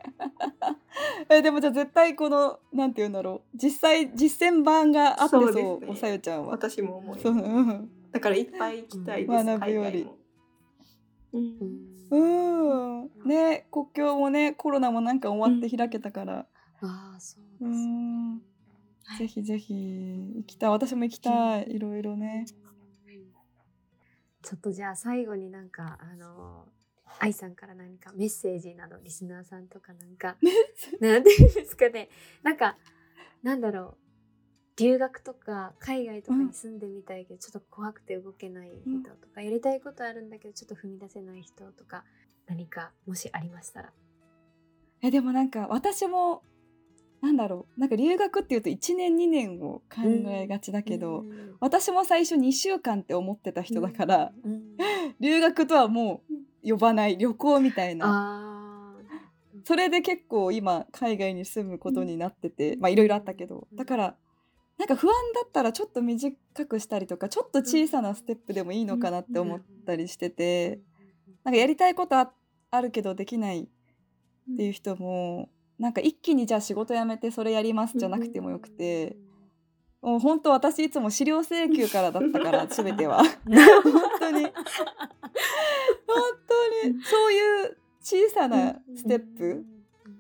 [1.29, 3.57] えでもじゃあ絶対このなんて言うんだろう。
[3.57, 5.87] 実際実践版があってそうね。
[5.89, 9.41] おさゆちゃんは私も思う、うん、だからいっぱい行きたいです。
[9.41, 9.47] うん。
[9.47, 10.09] 学ぶより
[11.33, 11.89] うん。
[12.11, 13.11] うん。
[13.25, 16.47] ね国境もねコロナもなんか終わって開けたから、
[16.81, 18.37] ああそううですん。
[18.37, 18.43] ね
[19.19, 20.71] ぜひぜひ行きたい。
[20.71, 21.75] 私も行きたい。
[21.75, 22.47] いろいろね。
[24.43, 26.67] ちょっとじゃあ最後になんかあの
[27.19, 30.37] 愛さんから何かメッセージなどリスナーさんとかなんか。
[31.01, 32.09] なんていうんですかね。
[32.43, 32.77] なんか
[33.43, 34.08] なんだろう
[34.79, 42.05] 留学とか海外とかに住んでみたいけど、ちょっと怖くて動けない人とか、やりたいことあるんだけどちょっと踏み出せない人とか
[42.47, 43.93] 何かもしありましたら。
[45.03, 46.43] えでもなんか私も
[47.21, 51.57] なんだろうなんか留学っていうと1年2年を考えがちだけど、うん。
[51.61, 54.77] 私も最初2週間って思ってた人だから、うん。
[55.19, 56.23] 留学とはも
[56.63, 58.45] う呼ばない旅行みたいな。
[59.65, 64.17] それで結構今海外に住むことになってて、まあいろいろあったけどだから
[64.79, 70.81] なんか不安だったらちょっと短くしたりとかちょっと小さなステップでもいいのかなって思ったりしてて
[71.45, 72.31] なんかやりたいことあ
[72.71, 75.49] あるけどできないっていう人も
[75.79, 79.17] なんか一気にじゃあ仕事辞めてそれやりますじゃなくてもよくて
[80.01, 83.19] もう本当私いつも資料請求からだったから 全ては。
[83.19, 83.27] 本
[84.21, 84.43] 当に。
[84.45, 84.53] 本
[86.83, 87.03] 当に。
[87.03, 89.65] そういう小さなステップ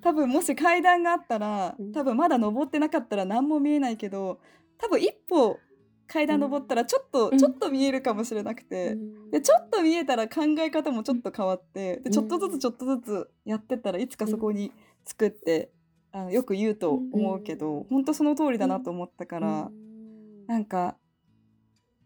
[0.00, 1.92] 多分もし階段があったらうん。
[1.92, 4.40] 多分まだ登ってなかったら何も見えないけど
[4.78, 5.58] 多分一歩
[6.06, 7.38] 階段登ったらちょっと、うん。
[7.38, 8.96] ちょっと見えるかもしれなくて、
[9.30, 14.72] でちょっと見えたら考え方もちょっと変わってでちょっとずつちょっとずつやってったらいつかそこに
[15.04, 15.70] 作って
[16.12, 20.46] あのよく言うと思うけど、本当その通りだなと思ったから、うん。
[20.46, 20.96] なんか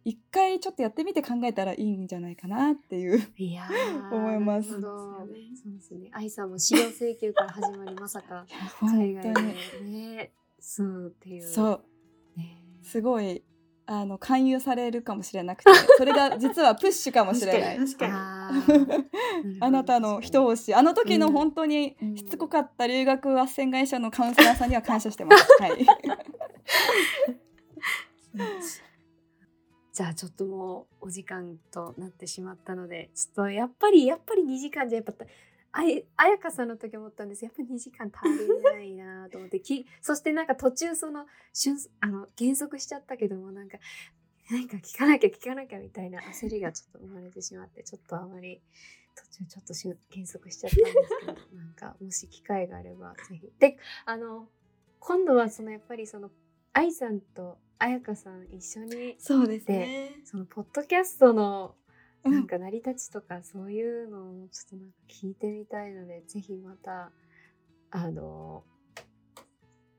[0.04, 3.22] 一回ちょっとやってみて考えたらいいんじゃないかなっていう。
[3.36, 4.80] いやー 思います。
[4.80, 6.08] そうですよね。
[6.12, 8.44] 愛さんも資料請求から始まりまさか
[8.80, 9.40] 海外で
[9.82, 11.42] ねそうっていう。
[11.42, 11.84] そう。
[12.36, 12.64] ね。
[12.82, 13.44] すごい
[13.86, 17.78] あの勧誘されるかもしれなくてそれが実はプッシュかもしれない。
[17.78, 19.04] 確かにあー。
[19.60, 21.32] あなたの一押しあの時のうん。
[21.32, 22.16] 本当にうん。
[22.16, 25.46] しつこかった留学斡旋会社のカウンセラーさんには感謝してます。
[25.60, 25.86] はい。
[29.92, 35.12] じゃあちょっともうお時間となってしまったのでちょっとやっぱりやっぱり2時間じゃやっぱ
[35.72, 43.78] あい彩香さんの時思ったんですやっぱり2時間足りないなと思ってきそしてなんか途中その瞬あの減速しちゃったけどもなんか
[44.50, 48.60] なんか聞かなきゃ聞かなきゃみたいな焦りがちょっと生まれてしまってちょっとあまり
[49.14, 53.50] 途中ちょっとし減速しちゃったんですけどなんかもし機会があればぜひ。
[53.58, 53.76] で
[54.06, 54.48] あの
[55.00, 56.30] 今度はそのやっぱりその
[56.72, 60.20] 愛さんと彩香さん一緒にそうですね。
[60.24, 61.74] そのポッドキャストの
[62.24, 67.10] うんなんか成り立ちとかそういうのをちょっとなんか聞いてみたいので、ぜひまた
[67.90, 68.62] あの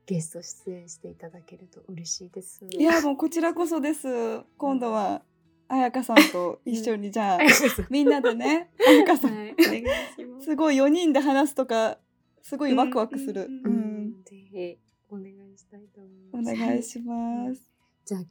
[0.06, 2.64] ゲスト出演していただけると嬉しいです。
[2.70, 4.08] いやもうこちらこそです。
[4.56, 5.22] 今度は
[5.68, 9.54] 彩香さんと一緒にじゃあ彩香さんみんなでね 彩香さんはい
[10.40, 10.44] す。
[10.46, 11.98] すごい4人で話すとか
[12.42, 13.48] すごいワクワクする。
[13.64, 13.73] うん
[15.74, 16.56] たいと思いおます。
[16.56, 17.60] 願いします。
[18.04, 18.26] じゃあち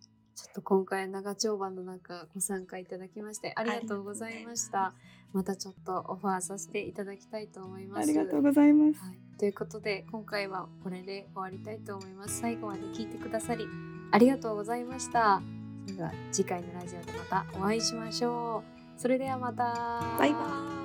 [0.48, 4.94] ょっと今回長丁場の中ご参加いただきましてありがとうございました。
[5.34, 8.04] またちょっとオファーさせていただきたいと思います。
[8.04, 9.00] ありがとうございます。
[9.00, 12.40] はい、ということで今回はこれで終わりたいと思います。
[12.40, 13.66] 最後まで聞いてくださり
[14.12, 15.42] ありがとうございました。
[15.86, 18.64] それでは次回のラジオでまたお会いしましょ
[18.98, 19.00] う。
[19.02, 20.18] それではまた。
[20.18, 20.83] バイバイ